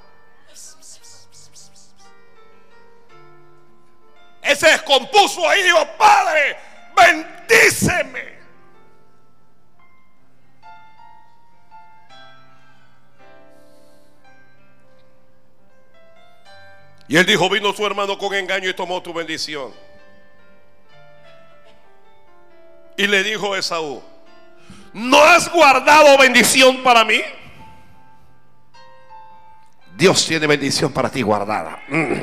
[4.43, 6.57] Él se descompuso ahí y dijo, Padre,
[6.97, 8.37] bendíceme.
[17.09, 19.73] Y él dijo, vino su hermano con engaño y tomó tu bendición.
[22.97, 24.03] Y le dijo Esaú,
[24.93, 27.21] ¿no has guardado bendición para mí?
[29.97, 31.83] Dios tiene bendición para ti guardada.
[31.89, 32.15] Mm.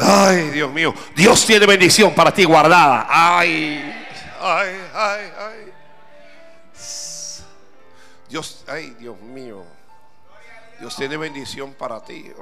[0.00, 3.06] Ay, Dios mío, Dios tiene bendición para ti guardada.
[3.10, 3.82] Ay,
[4.40, 5.72] ay, ay, ay.
[8.28, 9.64] Dios, ay, Dios mío.
[10.78, 12.22] Dios tiene bendición para ti.
[12.22, 12.36] Dios.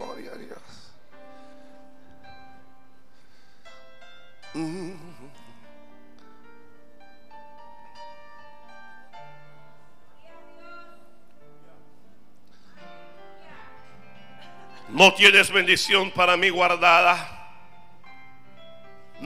[14.90, 17.35] No tienes bendición para mí guardada.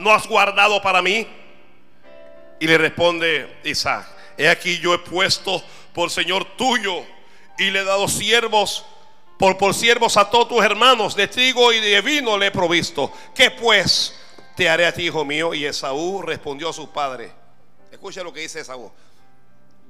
[0.01, 1.27] No has guardado para mí.
[2.59, 4.07] Y le responde Isaac,
[4.37, 5.63] he aquí yo he puesto
[5.93, 7.03] por Señor tuyo
[7.57, 8.85] y le he dado siervos
[9.41, 13.11] por, por siervos a todos tus hermanos, de trigo y de vino le he provisto.
[13.33, 14.15] ¿Qué pues
[14.55, 15.55] te haré a ti, hijo mío?
[15.55, 17.31] Y Esaú respondió a su padre.
[17.91, 18.91] Escucha lo que dice Esaú.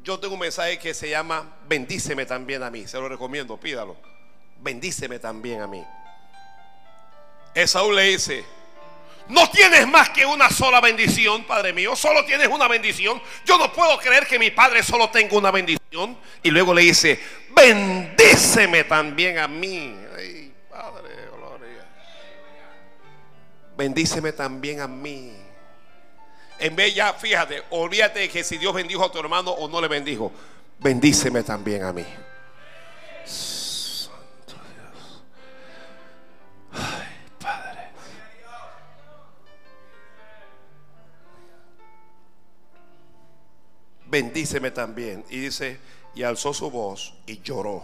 [0.03, 2.87] Yo tengo un mensaje que se llama Bendíceme también a mí.
[2.87, 3.97] Se lo recomiendo, pídalo.
[4.61, 5.83] Bendíceme también a mí.
[7.53, 8.45] Esaú le dice,
[9.29, 11.95] no tienes más que una sola bendición, Padre mío.
[11.95, 13.21] Solo tienes una bendición.
[13.45, 16.17] Yo no puedo creer que mi Padre solo tenga una bendición.
[16.43, 17.19] Y luego le dice,
[17.55, 19.95] bendíceme también a mí.
[20.17, 21.87] Ay, Padre, gloria.
[23.77, 25.33] Bendíceme también a mí.
[26.59, 29.87] En vez ya, fíjate, olvídate que si Dios bendijo a tu hermano o no le
[29.87, 30.31] bendijo.
[30.77, 32.05] Bendíceme también a mí.
[44.11, 45.25] Bendíceme también.
[45.29, 45.79] Y dice,
[46.13, 47.83] y alzó su voz y lloró.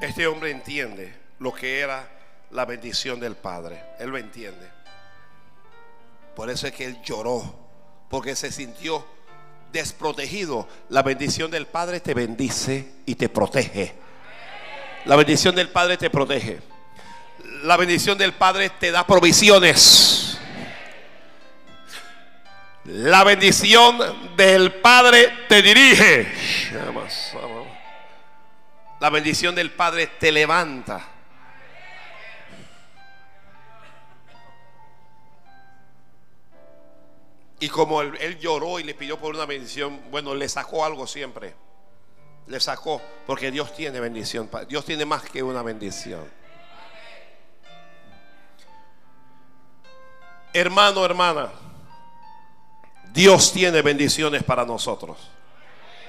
[0.00, 2.08] Este hombre entiende lo que era
[2.52, 3.82] la bendición del Padre.
[3.98, 4.66] Él lo entiende.
[6.34, 7.42] Por eso es que él lloró,
[8.08, 9.04] porque se sintió
[9.72, 10.66] desprotegido.
[10.88, 13.94] La bendición del Padre te bendice y te protege.
[15.04, 16.60] La bendición del Padre te protege.
[17.64, 20.19] La bendición del Padre te da provisiones.
[22.92, 26.26] La bendición del Padre te dirige.
[28.98, 31.08] La bendición del Padre te levanta.
[37.60, 41.54] Y como él, lloró y le pidió por una bendición, bueno, le sacó algo siempre.
[42.48, 44.50] Le sacó, porque Dios tiene bendición.
[44.68, 46.28] Dios tiene más que una bendición.
[50.52, 51.69] Hermano, hermana.
[53.12, 55.18] Dios tiene bendiciones para nosotros.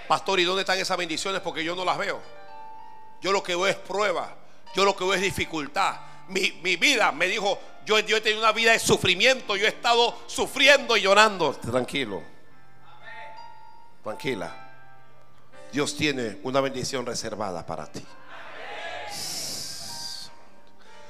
[0.07, 1.41] Pastor, ¿y dónde están esas bendiciones?
[1.41, 2.19] Porque yo no las veo.
[3.21, 4.35] Yo lo que veo es prueba.
[4.75, 5.95] Yo lo que veo es dificultad.
[6.27, 9.55] Mi, mi vida me dijo, yo, yo, he tenido una vida de sufrimiento.
[9.55, 11.53] Yo he estado sufriendo y llorando.
[11.55, 12.21] Tranquilo.
[14.03, 14.69] Tranquila.
[15.71, 18.05] Dios tiene una bendición reservada para ti.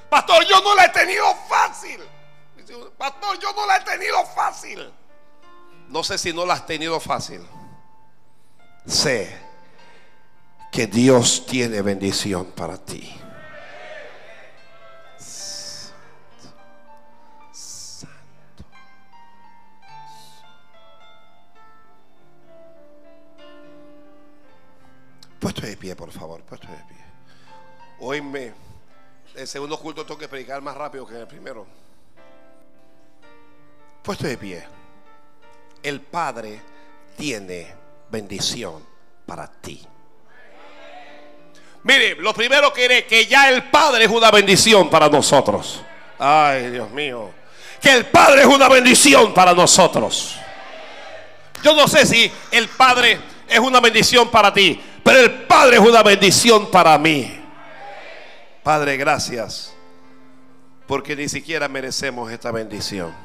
[0.10, 2.00] Pastor, yo no la he tenido fácil.
[2.98, 4.92] Pastor, yo no la he tenido fácil.
[5.92, 7.46] No sé si no la has tenido fácil.
[8.86, 9.38] Sé
[10.72, 13.14] que Dios tiene bendición para ti.
[17.50, 18.64] Santo.
[25.42, 26.98] Puesto de pie, por favor, puesto de pie.
[28.00, 28.54] Hoy
[29.36, 31.68] el segundo culto tengo que predicar más rápido que el primero.
[34.02, 34.81] Puesto de pie.
[35.84, 36.62] El Padre
[37.18, 37.74] tiene
[38.10, 38.86] bendición
[39.26, 39.82] para ti.
[41.84, 45.82] Mire, lo primero que es que ya el Padre es una bendición para nosotros.
[46.20, 47.32] Ay, Dios mío.
[47.82, 50.36] Que el Padre es una bendición para nosotros.
[51.64, 55.82] Yo no sé si el Padre es una bendición para ti, pero el Padre es
[55.82, 57.40] una bendición para mí.
[58.64, 59.74] Padre, gracias.
[60.86, 63.16] Porque ni siquiera merecemos esta bendición.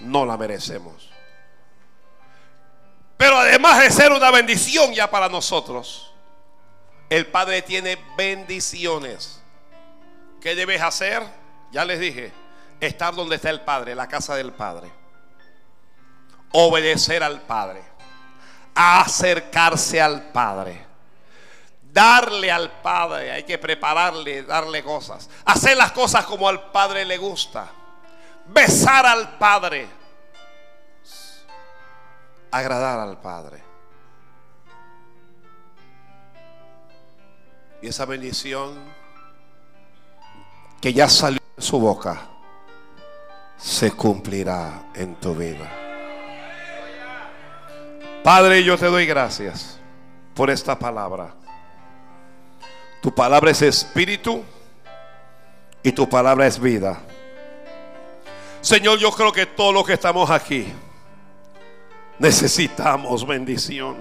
[0.00, 1.17] No la merecemos.
[3.18, 6.12] Pero además de ser una bendición ya para nosotros,
[7.10, 9.42] el Padre tiene bendiciones.
[10.40, 11.24] ¿Qué debes hacer?
[11.72, 12.32] Ya les dije,
[12.80, 14.90] estar donde está el Padre, la casa del Padre.
[16.52, 17.82] Obedecer al Padre.
[18.74, 20.86] Acercarse al Padre.
[21.82, 25.28] Darle al Padre, hay que prepararle, darle cosas.
[25.44, 27.68] Hacer las cosas como al Padre le gusta.
[28.46, 29.97] Besar al Padre.
[32.50, 33.62] Agradar al Padre.
[37.82, 38.76] Y esa bendición
[40.80, 42.20] que ya salió de su boca
[43.56, 45.70] se cumplirá en tu vida.
[48.22, 49.78] Padre, yo te doy gracias
[50.34, 51.34] por esta palabra.
[53.00, 54.42] Tu palabra es espíritu
[55.82, 56.98] y tu palabra es vida.
[58.60, 60.72] Señor, yo creo que todos los que estamos aquí
[62.18, 63.96] necesitamos bendición.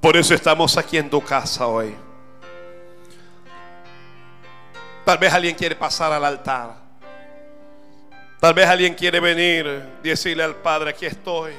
[0.00, 1.94] Por eso estamos aquí en tu casa hoy.
[5.04, 6.76] Tal vez alguien quiere pasar al altar.
[8.40, 11.52] Tal vez alguien quiere venir y decirle al Padre, aquí estoy.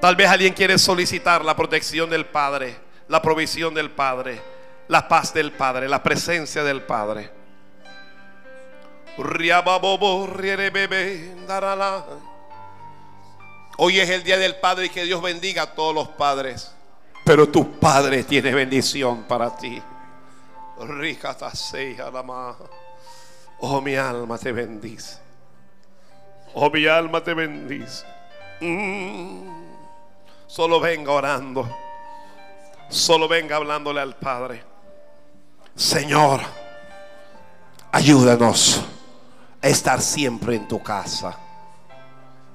[0.00, 2.76] Tal vez alguien quiere solicitar la protección del Padre,
[3.08, 4.40] la provisión del Padre,
[4.88, 7.30] la paz del Padre, la presencia del Padre.
[13.78, 16.74] Hoy es el día del Padre y que Dios bendiga a todos los padres.
[17.24, 19.82] Pero tu Padre tiene bendición para ti.
[23.58, 25.18] Oh, mi alma te bendice.
[26.54, 28.04] Oh, mi alma te bendice.
[28.60, 29.48] Mm.
[30.46, 31.68] Solo venga orando.
[32.88, 34.62] Solo venga hablándole al Padre.
[35.76, 36.40] Señor,
[37.92, 38.82] ayúdanos
[39.60, 41.38] a estar siempre en tu casa.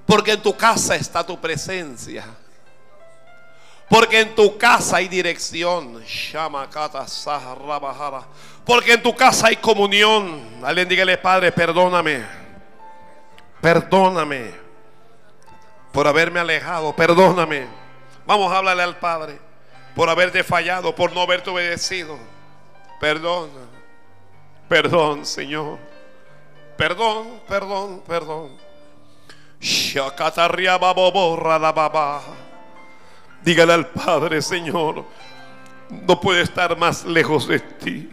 [0.08, 2.26] Porque en tu casa está tu presencia.
[3.88, 6.04] Porque en tu casa hay dirección.
[8.66, 10.42] Porque en tu casa hay comunión.
[10.64, 12.26] Alguien dígale, Padre, perdóname.
[13.62, 14.52] Perdóname
[15.92, 16.96] por haberme alejado.
[16.96, 17.68] Perdóname.
[18.26, 19.40] Vamos a hablarle al Padre.
[19.96, 22.18] Por haberte fallado, por no haberte obedecido.
[23.02, 23.68] Perdona.
[24.70, 25.80] Perdón, Señor.
[26.78, 28.52] Perdón, perdón, perdón.
[33.44, 35.04] Dígale al Padre, Señor,
[35.90, 38.10] no puedo estar más lejos de ti.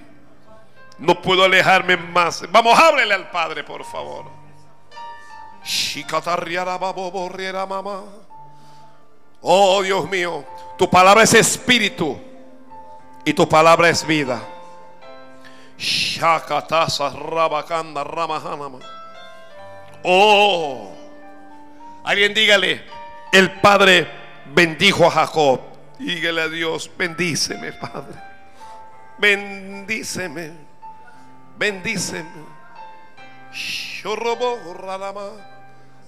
[0.99, 2.51] No puedo alejarme más.
[2.51, 4.25] Vamos, ábrele al Padre, por favor.
[9.43, 10.45] Oh Dios mío,
[10.77, 12.19] tu palabra es espíritu
[13.25, 14.43] y tu palabra es vida.
[20.03, 20.93] Oh,
[22.05, 22.85] alguien dígale,
[23.33, 24.09] el Padre
[24.55, 25.61] bendijo a Jacob.
[25.99, 28.15] Dígale a Dios, bendíceme, Padre.
[29.19, 30.53] Bendíceme.
[31.57, 32.59] Bendíceme.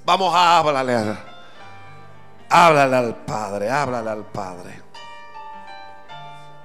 [0.04, 1.16] Vamos a hablarle.
[2.48, 4.89] Háblale al Padre, háblale al Padre.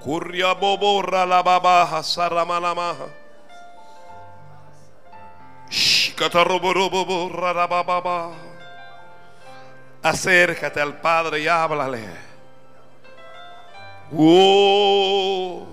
[0.06, 3.08] Curria boborra la babaja saramanamaja.
[5.68, 8.36] Shikataroboroboborra la.
[10.04, 12.06] Acércate al Padre y háblale.
[14.16, 15.66] Oh.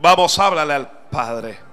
[0.00, 1.71] Vamos, háblale al Padre.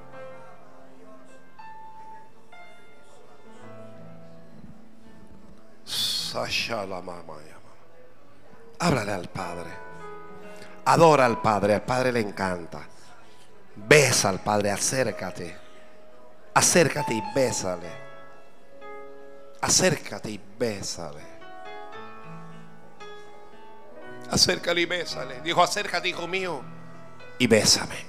[8.79, 9.71] Háblale al Padre.
[10.85, 11.75] Adora al Padre.
[11.75, 12.81] Al Padre le encanta.
[13.75, 14.71] Besa al Padre.
[14.71, 15.57] Acércate.
[16.53, 18.09] Acércate y bésale.
[19.61, 21.39] Acércate y bésale.
[24.31, 25.41] Acércale y bésale.
[25.41, 26.61] Dijo, acércate, hijo mío,
[27.39, 28.07] y bésame.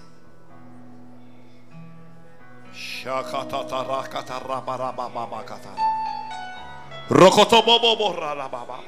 [7.10, 8.78] Rojo tomo borra la baba.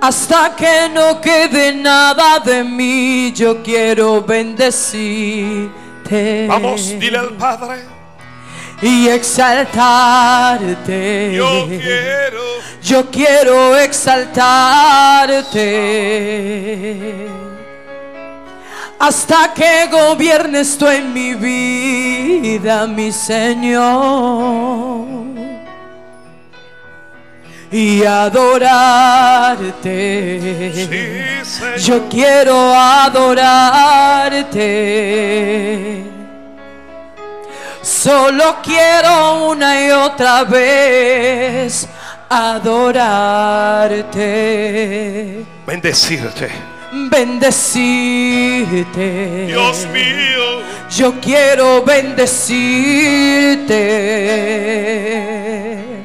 [0.00, 3.32] hasta que no quede nada de mí.
[3.34, 7.82] Yo quiero bendecirte Vamos, dile al Padre.
[8.82, 11.32] y exaltarte.
[11.34, 12.42] Yo quiero.
[12.82, 15.56] Yo quiero exaltarte
[18.98, 25.04] hasta que gobiernes tú en mi vida, mi Señor,
[27.70, 29.62] y adorarte.
[30.74, 31.76] Sí, Señor.
[31.78, 33.76] Yo quiero adorarte.
[37.82, 41.88] Solo quiero una y otra vez
[42.28, 43.86] adorarte,
[45.66, 46.75] Bendecirte.
[47.10, 49.46] Bendecirte.
[49.46, 50.62] Dios mío.
[50.90, 51.82] Yo quiero
[55.06, 56.04] bendecirte.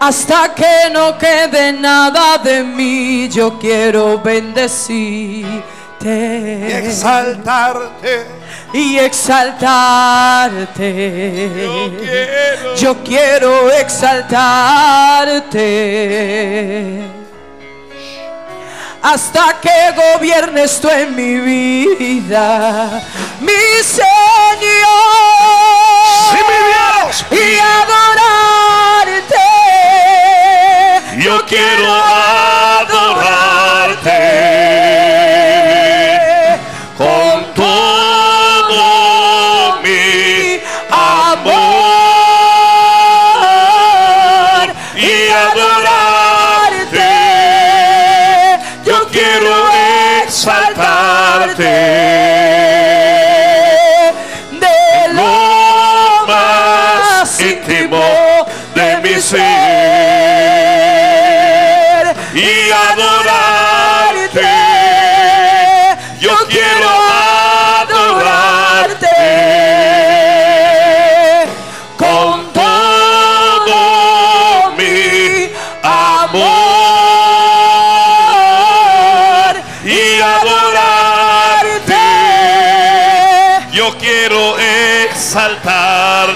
[0.00, 5.46] Hasta que no quede nada de mí, yo quiero bendecirte
[6.68, 8.26] Y exaltarte.
[8.74, 10.84] y exaltarte.
[11.64, 12.74] Yo quiero.
[12.76, 15.54] Yo quiero exaltarte
[19.04, 23.02] hasta que gobiernes tú en mi vida,
[23.38, 23.52] mi
[23.82, 24.02] Señor.
[26.30, 27.26] Sí, mi Dios.
[27.30, 28.03] Y.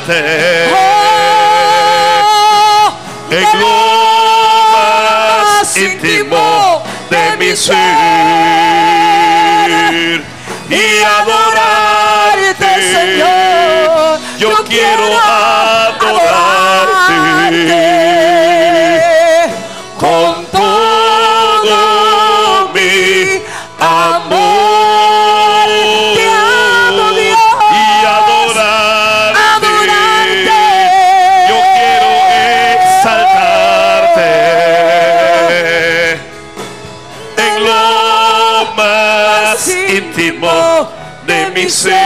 [0.09, 2.93] exaltarte Oh,
[3.31, 3.69] en lo
[4.73, 7.75] más íntimo de mi ser
[10.71, 14.19] y adorarte, Señor.
[14.39, 17.88] Yo quiero adorarte
[41.69, 41.99] mi ser.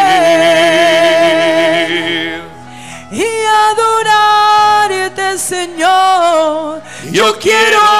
[3.12, 3.24] y
[3.70, 6.82] adorarte, Señor.
[7.12, 7.91] Yo quiero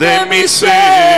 [0.00, 1.09] de mi ser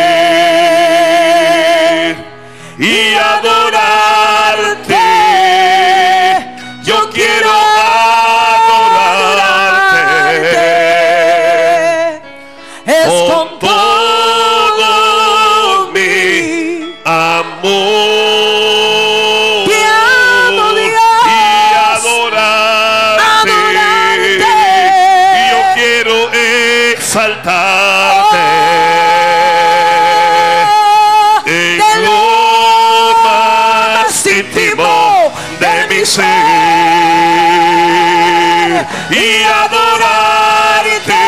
[39.64, 41.24] adorarte.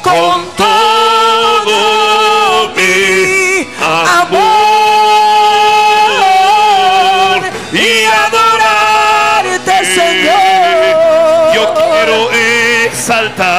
[0.02, 1.77] con todo
[2.76, 3.68] mi
[4.19, 4.41] amor
[7.73, 11.53] y adorarte, Señor.
[11.53, 12.18] Yo quiero
[12.85, 13.51] exaltar.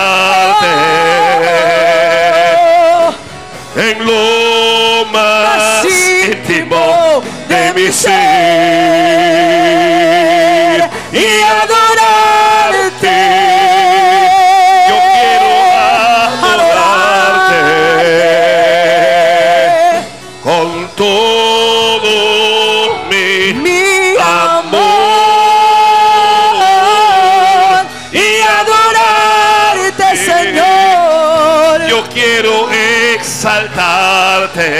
[33.43, 34.71] Exaltarte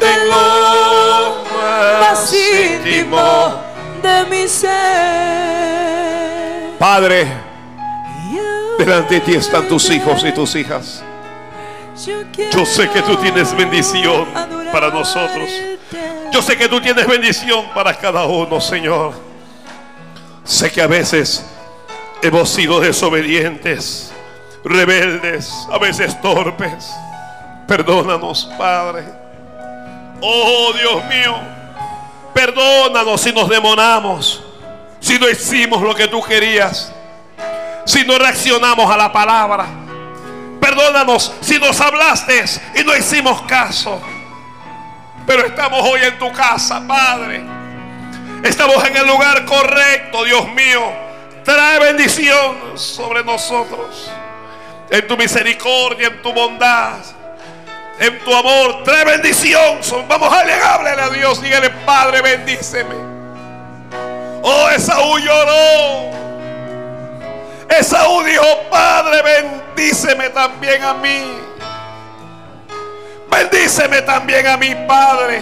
[0.00, 3.62] de lo más más íntimo
[4.02, 4.70] de mi ser.
[6.78, 7.26] Padre,
[8.78, 11.02] delante de ti están tus hijos y tus hijas.
[12.50, 14.26] Yo sé que tú tienes bendición
[14.72, 15.50] para nosotros.
[16.32, 19.12] Yo sé que tú tienes bendición para cada uno, Señor.
[20.42, 21.44] Sé que a veces
[22.22, 24.10] hemos sido desobedientes,
[24.64, 26.90] rebeldes, a veces torpes.
[27.66, 29.04] Perdónanos, Padre.
[30.20, 31.34] Oh Dios mío,
[32.34, 34.42] perdónanos si nos demonamos,
[35.00, 36.92] si no hicimos lo que tú querías,
[37.86, 39.66] si no reaccionamos a la palabra.
[40.60, 44.00] Perdónanos si nos hablaste y no hicimos caso.
[45.26, 47.42] Pero estamos hoy en tu casa, Padre.
[48.42, 50.82] Estamos en el lugar correcto, Dios mío.
[51.44, 54.10] Trae bendición sobre nosotros.
[54.90, 56.98] En tu misericordia, en tu bondad,
[58.00, 58.82] en tu amor.
[58.82, 59.78] Trae bendición.
[60.08, 61.40] Vamos a llegarle a Dios.
[61.40, 62.94] Dígale, Padre, bendíceme.
[64.42, 66.10] Oh, Esaú lloró.
[67.68, 71.38] Esaú dijo, Padre, bendíceme también a mí.
[73.30, 75.40] Bendíceme también a mi Padre.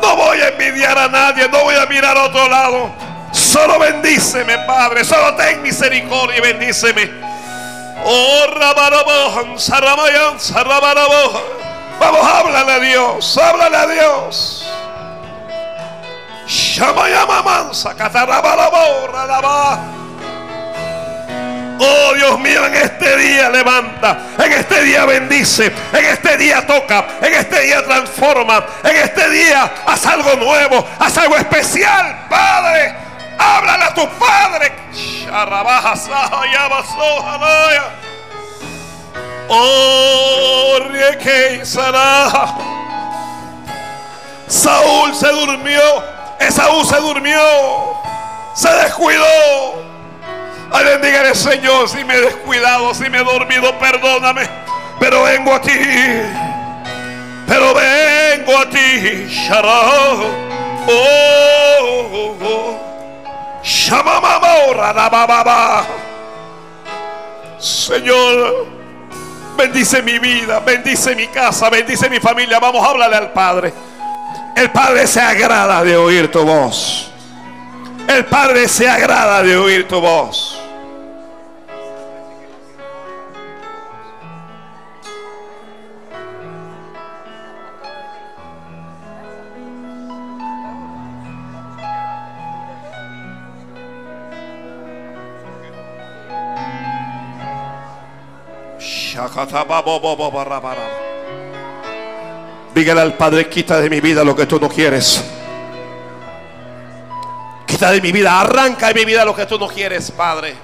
[0.00, 2.90] No voy a envidiar a nadie, no voy a mirar a otro lado.
[3.32, 5.04] Solo bendíceme, Padre.
[5.04, 7.29] Solo ten misericordia y bendíceme.
[8.04, 11.42] Oh, rabarabojan, saramayan, sarabarabojan.
[11.98, 14.66] Vamos, háblale a Dios, háblale a Dios.
[16.46, 19.78] Shamayamamansa, catarabarabora, rabá.
[21.82, 27.06] Oh Dios mío, en este día levanta, en este día bendice, en este día toca,
[27.22, 32.99] en este día transforma, en este día haz algo nuevo, haz algo especial, Padre.
[33.40, 34.72] Háblale a tu Padre.
[39.48, 39.90] Oh.
[44.46, 45.80] Saúl se durmió,
[46.40, 47.40] Esaú se durmió,
[48.54, 49.24] se descuidó.
[50.72, 54.48] Ay, bendiga Señor si me he descuidado, si me he dormido, perdóname.
[54.98, 55.72] Pero vengo a ti.
[57.46, 59.26] Pero vengo a ti.
[59.28, 59.80] Shará.
[60.86, 62.89] Oh, oh, oh.
[67.58, 68.66] Señor,
[69.56, 72.58] bendice mi vida, bendice mi casa, bendice mi familia.
[72.58, 73.72] Vamos a hablarle al Padre.
[74.56, 77.10] El Padre se agrada de oír tu voz.
[78.08, 80.59] El Padre se agrada de oír tu voz.
[102.74, 105.24] Dígale al Padre, quita de mi vida lo que tú no quieres.
[107.66, 110.54] Quita de mi vida, arranca de mi vida lo que tú no quieres, Padre.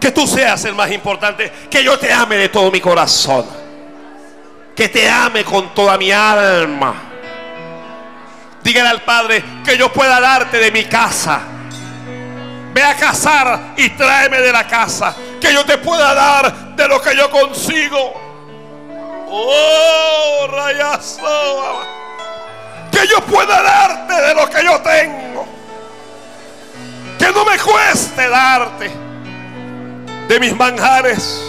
[0.00, 1.50] Que tú seas el más importante.
[1.70, 3.46] Que yo te ame de todo mi corazón.
[4.74, 6.94] Que te ame con toda mi alma.
[8.62, 11.40] Dígale al Padre que yo pueda darte de mi casa.
[12.72, 15.14] Ve a cazar y tráeme de la casa.
[15.40, 18.14] Que yo te pueda dar de lo que yo consigo.
[19.28, 21.80] Oh, rayazo.
[22.90, 25.46] Que yo pueda darte de lo que yo tengo.
[27.18, 28.90] Que no me cueste darte
[30.28, 31.40] de mis manjares.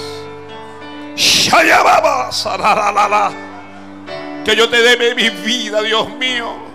[4.43, 6.72] Que yo te dé mi vida, Dios mío.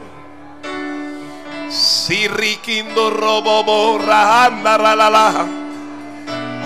[1.71, 5.47] Si riquindo robo borra anda ralala.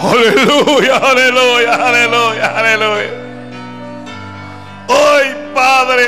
[0.01, 3.11] Aleluya, aleluya, aleluya, aleluya.
[4.87, 6.07] Hoy, Padre,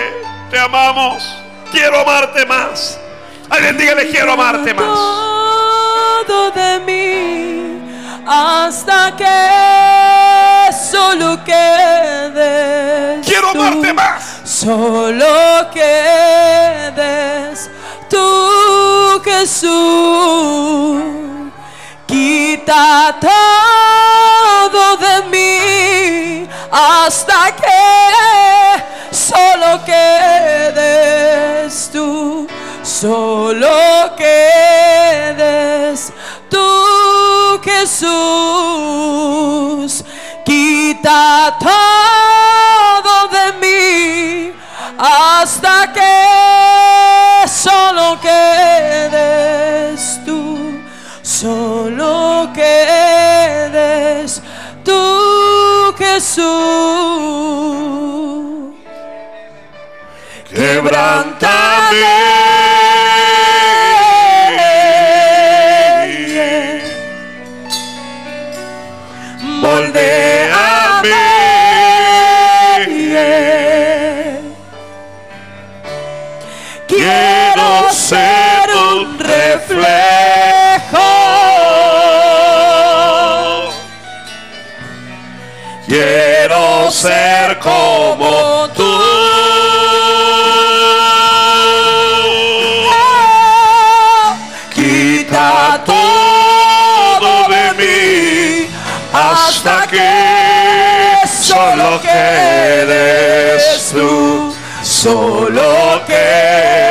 [0.49, 1.25] te amamos.
[1.73, 2.99] Quiero amarte más.
[3.51, 4.99] Alguien dígale, quiero amarte más.
[6.27, 7.81] Todo de mí,
[8.27, 13.27] hasta que solo quedes.
[13.27, 14.41] Quiero amarte más.
[14.45, 17.71] Solo quedes
[18.09, 21.03] tú, Jesús.
[22.07, 32.47] Quita todo de mí hasta que solo quedes tú.
[32.83, 36.13] Solo quedes
[36.49, 38.15] tú, Jesús.
[40.45, 44.53] Quita todo de mí
[44.99, 46.04] hasta que
[51.45, 54.41] solo quedes
[54.83, 56.45] tú, Jesús.
[60.49, 62.15] Quebrántame.
[69.61, 71.25] Moldeame.
[76.89, 80.04] Quiero ser un reflejo.
[86.91, 89.01] Ser como tú.
[94.73, 98.69] Quita todo de mí
[99.13, 104.55] hasta que solo quedes tú.
[104.83, 106.84] Solo quedes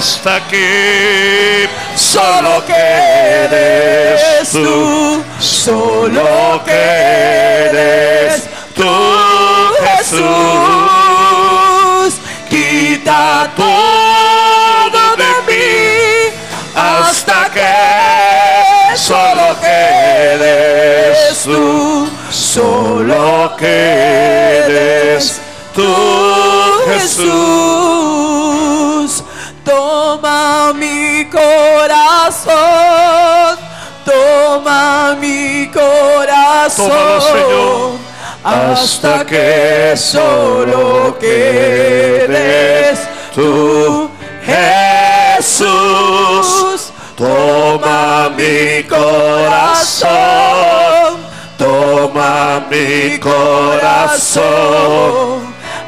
[0.00, 5.22] hasta que solo quedes tú.
[5.38, 8.88] Solo quedes tú,
[9.84, 10.20] Jesús.
[12.48, 16.32] Quita todo de mí
[16.74, 17.76] hasta que
[18.96, 22.08] solo quedes tú.
[22.30, 25.40] Solo quedes
[25.74, 25.94] tú,
[26.90, 27.69] Jesús.
[36.76, 37.98] Corazón, Tómalo, Señor,
[38.44, 43.00] hasta que solo quedes
[43.34, 44.10] tú,
[45.38, 46.92] Jesús.
[47.16, 50.08] Toma mi corazón,
[51.58, 54.40] toma mi corazón,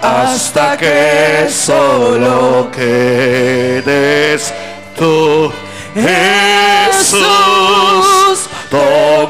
[0.03, 4.53] hasta que solo quedes
[4.95, 5.51] tú,
[5.95, 7.23] Jesús.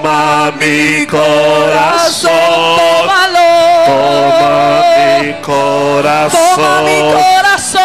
[0.03, 2.33] Toma mi corazón,
[2.77, 3.51] tómalo,
[3.87, 4.83] toma
[5.21, 7.83] mi corazón, toma mi corazón,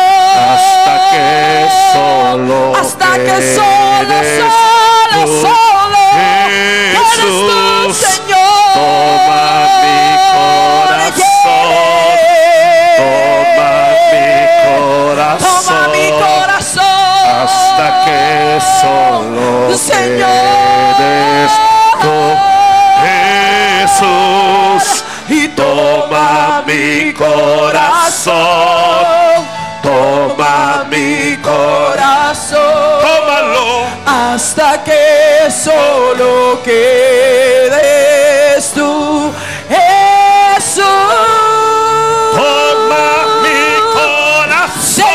[0.49, 5.41] hasta que solo hasta que solo, solo, tú.
[5.43, 8.73] solo eres tú, Jesús, Señor.
[8.73, 9.43] toma
[9.83, 10.01] mi
[10.33, 11.21] corazón,
[12.97, 13.69] toma
[14.11, 14.25] mi
[14.65, 16.97] corazón, Toma mi corazón
[17.45, 18.19] hasta que
[18.81, 20.36] solo Señor.
[35.67, 39.33] Solo quedes tú,
[39.67, 40.85] Jesús.
[42.33, 43.07] Toma
[43.43, 43.61] mi
[43.93, 45.05] corazón,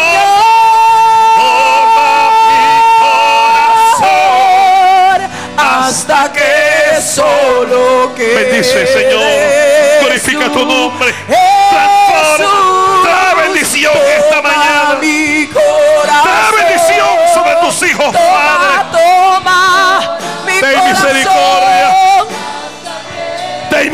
[3.98, 5.18] Señor,
[5.56, 9.22] hasta que solo quedes Bendice, Señor.
[10.02, 11.14] Glorifica tu nombre.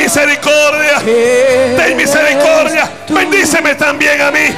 [0.08, 0.98] Misericordia.
[1.76, 2.90] Ten misericordia.
[3.08, 4.56] Bendíceme también a mí.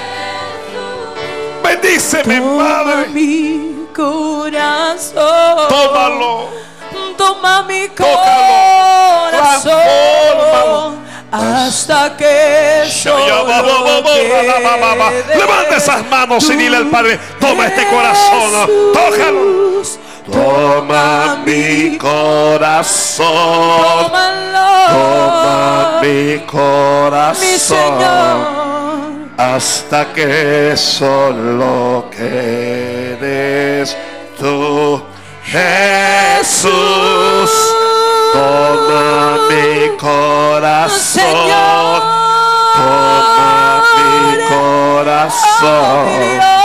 [1.63, 3.09] Bendíceme, Toma Padre.
[3.09, 5.69] mi corazón.
[5.69, 6.49] Tómalo.
[7.17, 8.21] Toma mi corazón.
[11.33, 12.85] Hasta que
[15.37, 19.61] Levanta esas manos y dile al Padre, toma este corazón, tócalo.
[20.33, 24.71] Toma mi corazón, Tómalo.
[24.89, 28.61] toma mi corazón, mi Señor.
[29.37, 33.97] hasta que solo quedes
[34.39, 35.03] tú,
[35.45, 36.71] Jesús.
[38.33, 42.03] Toma mi corazón, Señor.
[42.77, 46.60] toma mi corazón Dios.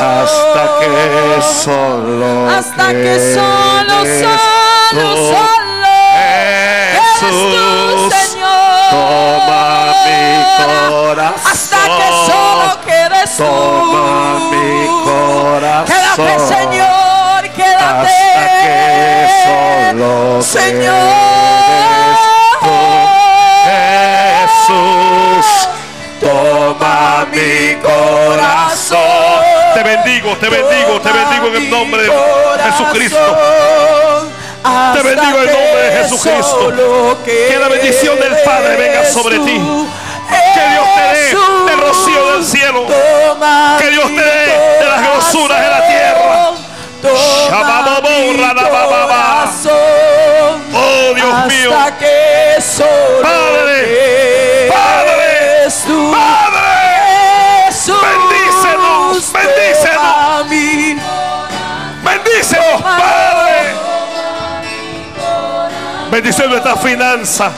[0.00, 4.04] Hasta que solo hasta que solo,
[4.92, 5.86] solo, solo
[6.16, 8.90] eres tú, Jesús, Señor.
[8.90, 10.18] toma mi
[10.64, 11.52] corazón.
[11.52, 13.44] Hasta que solo quedes tú.
[13.44, 15.86] Toma mi corazón.
[15.86, 18.16] Quédate, Señor, quédate.
[18.36, 18.76] Hasta que
[19.44, 21.25] solo Señor.
[30.34, 32.10] Te bendigo, te bendigo en el nombre de
[32.70, 33.38] Jesucristo.
[34.94, 36.72] Te bendigo en el nombre de Jesucristo.
[37.24, 39.60] Que la bendición del Padre venga sobre ti.
[40.54, 41.36] Que Dios te dé
[41.70, 42.86] del rocío del cielo.
[43.78, 46.50] Que Dios te dé de las grosuras de la tierra.
[50.74, 51.70] Oh Dios mío.
[66.16, 67.52] Bendice nuestra finanza.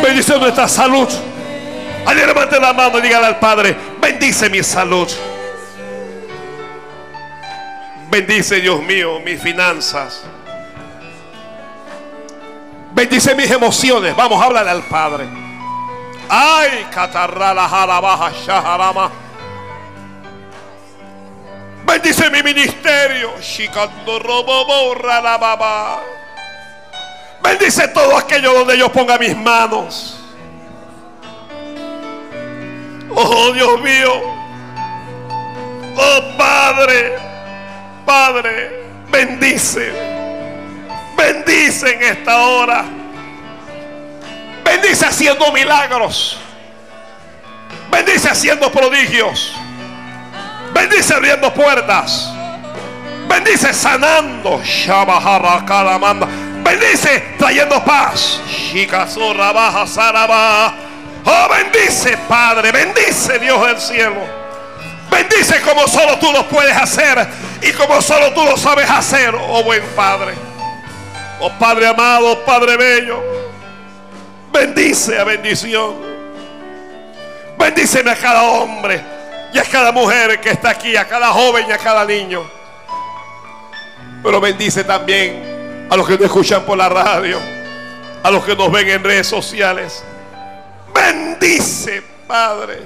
[0.00, 1.08] Bendice nuestra salud.
[2.06, 5.08] Alguien levante la mano y dígale al Padre, bendice mi salud.
[8.08, 10.22] Bendice, Dios mío, mis finanzas.
[12.92, 14.14] Bendice mis emociones.
[14.14, 15.26] Vamos a hablarle al Padre.
[16.28, 19.10] Ay, catarrala jarabaja shaharama.
[21.84, 23.32] Bendice mi ministerio.
[23.40, 26.14] Shikando robobo ralababa.
[27.44, 30.18] Bendice todo aquello donde yo ponga mis manos.
[33.14, 34.22] Oh Dios mío.
[35.94, 37.18] Oh Padre.
[38.06, 38.84] Padre.
[39.10, 39.92] Bendice.
[41.16, 42.84] Bendice en esta hora.
[44.64, 46.38] Bendice haciendo milagros.
[47.90, 49.54] Bendice haciendo prodigios.
[50.72, 52.32] Bendice abriendo puertas.
[53.28, 54.62] Bendice sanando.
[56.64, 58.40] Bendice trayendo paz.
[61.26, 62.72] Oh, bendice, Padre.
[62.72, 64.44] Bendice, Dios del cielo.
[65.10, 67.26] Bendice como solo tú lo puedes hacer
[67.62, 70.34] y como solo tú lo sabes hacer, oh buen Padre.
[71.40, 73.22] Oh Padre amado, Padre bello.
[74.52, 75.94] Bendice a bendición.
[77.58, 79.00] Bendíceme a cada hombre
[79.52, 82.42] y a cada mujer que está aquí, a cada joven y a cada niño.
[84.22, 85.53] Pero bendice también
[85.90, 87.38] a los que nos escuchan por la radio,
[88.22, 90.02] a los que nos ven en redes sociales.
[90.94, 92.82] Bendice, Padre.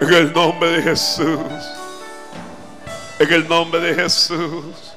[0.00, 1.38] En el nombre de Jesús.
[3.18, 4.94] En el nombre de Jesús.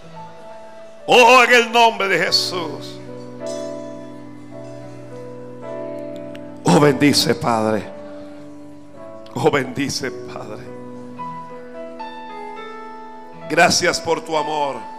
[1.08, 3.00] Oh, en el nombre de Jesús.
[6.64, 7.84] Oh, bendice, Padre.
[9.34, 10.64] Oh, bendice, Padre.
[13.50, 14.91] Gracias por tu amor.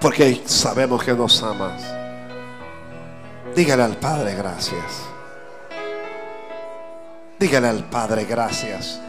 [0.00, 1.82] Porque sabemos que nos amas.
[3.54, 5.04] Dígale al Padre gracias.
[7.38, 9.00] Dígale al Padre gracias.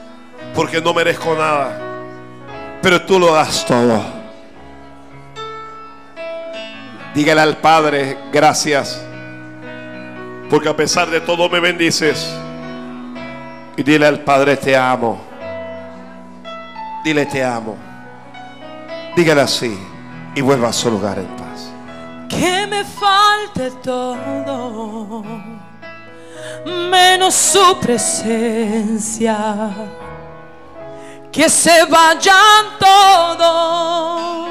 [0.55, 1.77] Porque no merezco nada.
[2.81, 4.01] Pero tú lo das todo.
[7.13, 9.01] Dígale al Padre gracias.
[10.49, 12.33] Porque a pesar de todo me bendices.
[13.75, 15.19] Y dile al Padre te amo.
[17.03, 17.75] Dile te amo.
[19.15, 19.77] Dígale así.
[20.37, 21.71] Y vuelva a su lugar en paz.
[22.29, 25.23] que me falte todo,
[26.91, 29.35] menos su presencia,
[31.31, 34.47] que se vayan todo,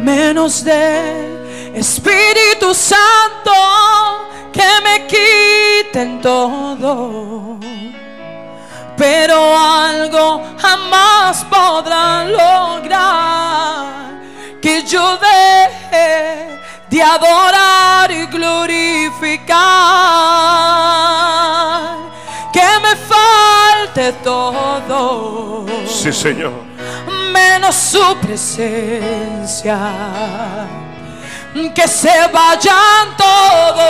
[0.00, 3.52] menos del Espíritu Santo,
[4.52, 7.60] que me quiten todo.
[8.96, 14.09] Pero algo jamás podrán lograr
[14.60, 16.58] que yo deje
[16.88, 19.58] de adorar y glorificar,
[22.52, 26.52] que me falte todo, Sí, Señor.
[27.32, 29.78] menos su presencia,
[31.74, 33.80] que se vayan todos,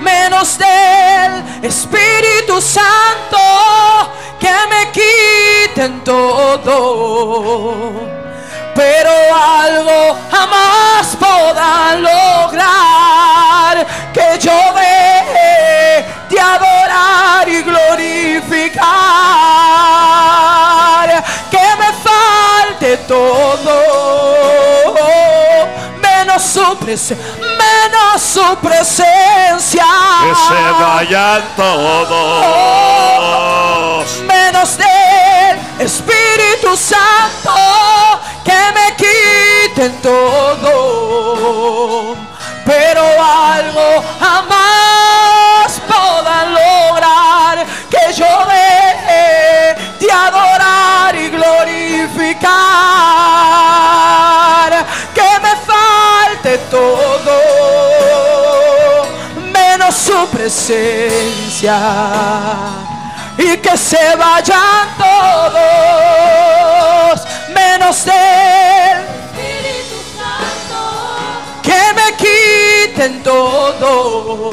[0.00, 3.38] menos del Espíritu Santo,
[4.40, 6.76] que me quiten todo
[8.76, 18.84] pero algo jamás podrán lograr que yo deje de adorar y glorificar,
[21.50, 23.74] que me falte todo,
[26.02, 29.86] menos su presencia, menos su presencia.
[30.22, 32.26] Que se vayan todos.
[34.22, 36.35] menos del Espíritu
[36.74, 37.52] Santo
[38.44, 42.16] que me quiten todo,
[42.64, 52.46] pero algo jamás podrán lograr que yo deje de adorar y glorificar,
[55.14, 57.42] que me falte todo
[59.52, 61.78] menos su presencia.
[63.38, 66.05] Y que se vayan todos
[67.86, 68.98] menos él
[69.36, 70.80] Espíritu Santo,
[71.62, 74.52] que me quiten todo.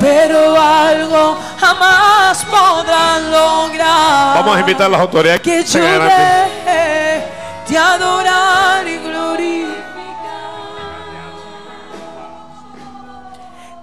[0.00, 4.34] Pero algo jamás podrán lograr.
[4.36, 7.24] Vamos a invitar a las autoridades que yo deje
[7.68, 9.72] de adorar y glorificar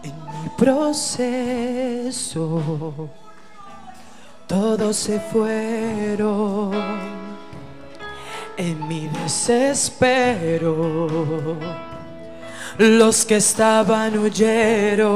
[0.03, 0.13] en
[0.43, 2.61] mi proceso.
[4.45, 7.28] Todos se fueron
[8.59, 10.75] en mi desespero
[12.77, 15.07] los que estaban huyeron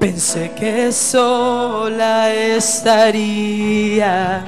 [0.00, 4.42] Pensé que sola estaría.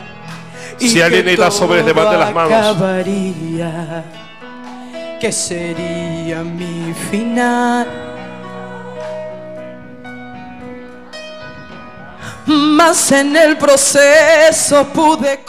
[0.81, 2.53] y Si alguien necesita sobres, levante las manos.
[2.53, 4.05] Acabaría,
[5.21, 7.87] que sería mi final.
[12.47, 15.45] Más en el proceso pude.